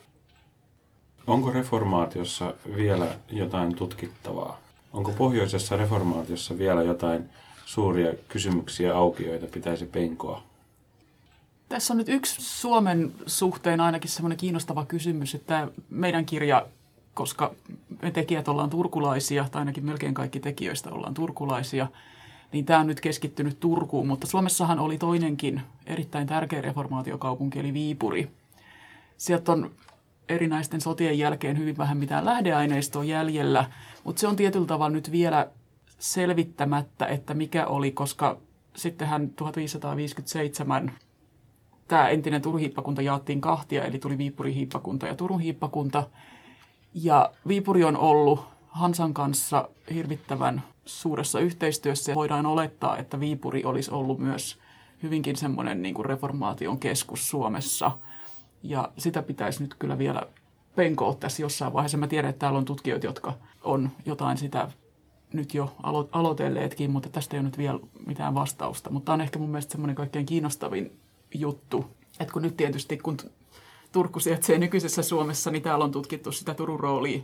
Onko 1.27 1.51
reformaatiossa 1.51 2.53
vielä 2.75 3.07
jotain 3.29 3.75
tutkittavaa? 3.75 4.59
Onko 4.93 5.11
pohjoisessa 5.11 5.77
reformaatiossa 5.77 6.57
vielä 6.57 6.83
jotain 6.83 7.29
suuria 7.65 8.13
kysymyksiä 8.27 8.95
auki, 8.95 9.25
joita 9.25 9.47
pitäisi 9.47 9.85
penkoa? 9.85 10.43
Tässä 11.69 11.93
on 11.93 11.97
nyt 11.97 12.09
yksi 12.09 12.41
Suomen 12.41 13.11
suhteen 13.25 13.81
ainakin 13.81 14.09
semmoinen 14.11 14.37
kiinnostava 14.37 14.85
kysymys, 14.85 15.35
että 15.35 15.67
meidän 15.89 16.25
kirja, 16.25 16.67
koska 17.13 17.53
me 18.01 18.11
tekijät 18.11 18.47
ollaan 18.47 18.69
turkulaisia, 18.69 19.45
tai 19.51 19.59
ainakin 19.59 19.85
melkein 19.85 20.13
kaikki 20.13 20.39
tekijöistä 20.39 20.89
ollaan 20.89 21.13
turkulaisia, 21.13 21.87
niin 22.51 22.65
tämä 22.65 22.79
on 22.79 22.87
nyt 22.87 23.01
keskittynyt 23.01 23.59
Turkuun, 23.59 24.07
mutta 24.07 24.27
Suomessahan 24.27 24.79
oli 24.79 24.97
toinenkin 24.97 25.61
erittäin 25.85 26.27
tärkeä 26.27 26.61
reformaatiokaupunki, 26.61 27.59
eli 27.59 27.73
Viipuri. 27.73 28.29
Sieltä 29.17 29.51
on 29.51 29.71
erinäisten 30.29 30.81
sotien 30.81 31.19
jälkeen 31.19 31.57
hyvin 31.57 31.77
vähän 31.77 31.97
mitään 31.97 32.25
lähdeaineistoa 32.25 33.03
jäljellä, 33.03 33.71
mutta 34.03 34.19
se 34.19 34.27
on 34.27 34.35
tietyllä 34.35 34.67
tavalla 34.67 34.95
nyt 34.95 35.11
vielä 35.11 35.47
selvittämättä, 35.99 37.05
että 37.05 37.33
mikä 37.33 37.65
oli, 37.65 37.91
koska 37.91 38.37
sittenhän 38.75 39.29
1557 39.29 40.91
tämä 41.87 42.09
entinen 42.09 42.41
Turun 42.41 42.59
hiippakunta 42.59 43.01
jaettiin 43.01 43.41
kahtia, 43.41 43.83
eli 43.85 43.99
tuli 43.99 44.17
Viipurin 44.17 44.53
hiippakunta 44.53 45.07
ja 45.07 45.15
Turun 45.15 45.39
hiippakunta. 45.39 46.03
Ja 46.93 47.31
Viipuri 47.47 47.83
on 47.83 47.97
ollut 47.97 48.56
Hansan 48.77 49.13
kanssa 49.13 49.69
hirvittävän 49.93 50.63
suuressa 50.85 51.39
yhteistyössä. 51.39 52.15
Voidaan 52.15 52.45
olettaa, 52.45 52.97
että 52.97 53.19
Viipuri 53.19 53.63
olisi 53.63 53.91
ollut 53.91 54.19
myös 54.19 54.57
hyvinkin 55.03 55.35
semmoinen 55.35 55.81
niin 55.81 55.95
kuin 55.95 56.05
reformaation 56.05 56.79
keskus 56.79 57.29
Suomessa. 57.29 57.91
Ja 58.63 58.91
sitä 58.97 59.21
pitäisi 59.21 59.63
nyt 59.63 59.73
kyllä 59.79 59.97
vielä 59.97 60.21
penkoa 60.75 61.15
tässä 61.15 61.41
jossain 61.41 61.73
vaiheessa. 61.73 61.97
Mä 61.97 62.07
tiedän, 62.07 62.29
että 62.29 62.39
täällä 62.39 62.59
on 62.59 62.65
tutkijoita, 62.65 63.05
jotka 63.05 63.33
on 63.63 63.89
jotain 64.05 64.37
sitä 64.37 64.71
nyt 65.33 65.53
jo 65.53 65.75
alo- 65.83 66.09
aloitelleetkin, 66.11 66.91
mutta 66.91 67.09
tästä 67.09 67.35
ei 67.35 67.39
ole 67.39 67.45
nyt 67.45 67.57
vielä 67.57 67.79
mitään 68.05 68.35
vastausta. 68.35 68.89
Mutta 68.89 69.05
tämä 69.05 69.13
on 69.13 69.21
ehkä 69.21 69.39
mun 69.39 69.49
mielestä 69.49 69.71
semmoinen 69.71 69.95
kaikkein 69.95 70.25
kiinnostavin 70.25 70.99
juttu. 71.33 71.85
Että 72.19 72.33
kun 72.33 72.41
nyt 72.41 72.57
tietysti, 72.57 72.97
kun 72.97 73.17
Turku 73.91 74.19
sijaitsee 74.19 74.57
nykyisessä 74.57 75.01
Suomessa, 75.01 75.51
niin 75.51 75.63
täällä 75.63 75.85
on 75.85 75.91
tutkittu 75.91 76.31
sitä 76.31 76.53
Turun 76.53 76.79
roolia, 76.79 77.21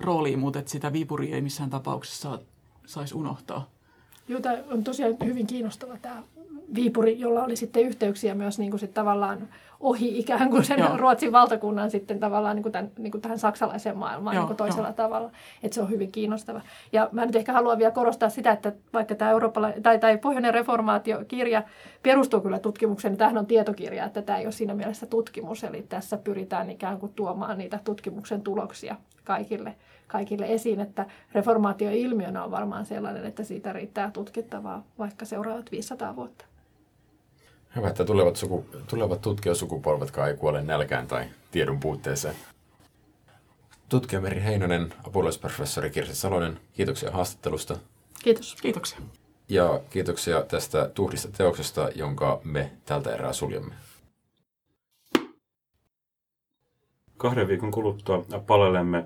roolia 0.00 0.38
mutta 0.38 0.58
että 0.58 0.70
sitä 0.70 0.92
Viipuria 0.92 1.34
ei 1.34 1.40
missään 1.40 1.70
tapauksessa 1.70 2.38
saisi 2.86 3.14
unohtaa. 3.14 3.70
Joo, 4.28 4.40
tämä 4.40 4.58
on 4.70 4.84
tosiaan 4.84 5.16
hyvin 5.24 5.46
kiinnostava 5.46 5.96
tämä 5.98 6.22
Viipuri, 6.74 7.20
jolla 7.20 7.44
oli 7.44 7.56
sitten 7.56 7.82
yhteyksiä 7.82 8.34
myös 8.34 8.58
niin 8.58 8.70
kuin 8.70 8.80
sit 8.80 8.94
tavallaan 8.94 9.48
ohi 9.82 10.18
ikään 10.18 10.50
kuin 10.50 10.64
sen 10.64 10.78
Joo. 10.78 10.96
Ruotsin 10.96 11.32
valtakunnan 11.32 11.90
sitten 11.90 12.20
tavallaan 12.20 12.56
niin 12.56 12.62
kuin 12.62 12.72
tämän, 12.72 12.90
niin 12.98 13.10
kuin 13.10 13.22
tähän 13.22 13.38
saksalaiseen 13.38 13.98
maailmaan 13.98 14.36
Joo, 14.36 14.42
niin 14.42 14.46
kuin 14.46 14.56
toisella 14.56 14.88
jo. 14.88 14.94
tavalla. 14.94 15.30
Että 15.62 15.74
se 15.74 15.82
on 15.82 15.90
hyvin 15.90 16.12
kiinnostava. 16.12 16.60
Ja 16.92 17.08
mä 17.12 17.26
nyt 17.26 17.36
ehkä 17.36 17.52
haluan 17.52 17.78
vielä 17.78 17.90
korostaa 17.90 18.28
sitä, 18.28 18.52
että 18.52 18.72
vaikka 18.92 19.14
tämä 19.14 19.30
Eurooppala- 19.30 19.80
tai, 19.82 19.98
tai 19.98 20.18
Pohjoinen 20.18 20.54
reformaatiokirja 20.54 21.62
perustuu 22.02 22.40
kyllä 22.40 22.58
tutkimukseen, 22.58 23.12
niin 23.12 23.18
tämähän 23.18 23.38
on 23.38 23.46
tietokirja, 23.46 24.04
että 24.04 24.22
tämä 24.22 24.38
ei 24.38 24.46
ole 24.46 24.52
siinä 24.52 24.74
mielessä 24.74 25.06
tutkimus. 25.06 25.64
Eli 25.64 25.82
tässä 25.88 26.16
pyritään 26.16 26.70
ikään 26.70 26.98
kuin 26.98 27.12
tuomaan 27.12 27.58
niitä 27.58 27.78
tutkimuksen 27.84 28.42
tuloksia 28.42 28.96
kaikille, 29.24 29.74
kaikille 30.06 30.46
esiin, 30.48 30.80
että 30.80 31.06
reformaatio 31.34 31.90
ilmiönä 31.90 32.44
on 32.44 32.50
varmaan 32.50 32.86
sellainen, 32.86 33.24
että 33.24 33.44
siitä 33.44 33.72
riittää 33.72 34.10
tutkittavaa 34.10 34.84
vaikka 34.98 35.24
seuraavat 35.24 35.72
500 35.72 36.16
vuotta. 36.16 36.51
Hyvä, 37.76 37.88
että 37.88 38.04
tulevat, 38.04 38.36
suku, 38.36 38.66
tulevat 38.86 39.20
tutkijasukupolvetkaan 39.20 40.28
ei 40.28 40.36
kuole 40.36 40.62
nälkään 40.62 41.06
tai 41.06 41.24
tiedon 41.50 41.80
puutteeseen. 41.80 42.34
Tutkija 43.88 44.20
Meri 44.20 44.42
Heinonen, 44.42 44.94
apulaisprofessori 45.06 45.90
Kirsi 45.90 46.14
Salonen, 46.14 46.60
kiitoksia 46.72 47.10
haastattelusta. 47.10 47.76
Kiitos. 48.24 48.56
Kiitoksia. 48.62 48.98
Ja 49.48 49.80
kiitoksia 49.90 50.42
tästä 50.42 50.90
tuhdista 50.94 51.28
teoksesta, 51.28 51.88
jonka 51.94 52.40
me 52.44 52.70
tältä 52.84 53.14
erää 53.14 53.32
suljemme. 53.32 53.74
Kahden 57.16 57.48
viikon 57.48 57.70
kuluttua 57.70 58.24
palelemme 58.46 59.04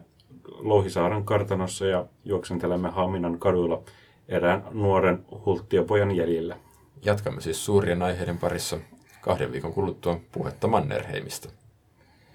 Louhisaaren 0.49 1.24
kartanossa 1.24 1.86
ja 1.86 2.07
juoksentelemme 2.24 2.88
Haminan 2.88 3.38
kaduilla 3.38 3.82
erään 4.28 4.64
nuoren 4.72 5.24
hulttiopojan 5.47 6.16
jäljellä. 6.16 6.57
Jatkamme 7.05 7.40
siis 7.40 7.64
suurien 7.64 8.03
aiheiden 8.03 8.38
parissa 8.38 8.78
kahden 9.20 9.53
viikon 9.53 9.72
kuluttua 9.72 10.20
puhetta 10.32 10.66
Mannerheimista. 10.66 11.49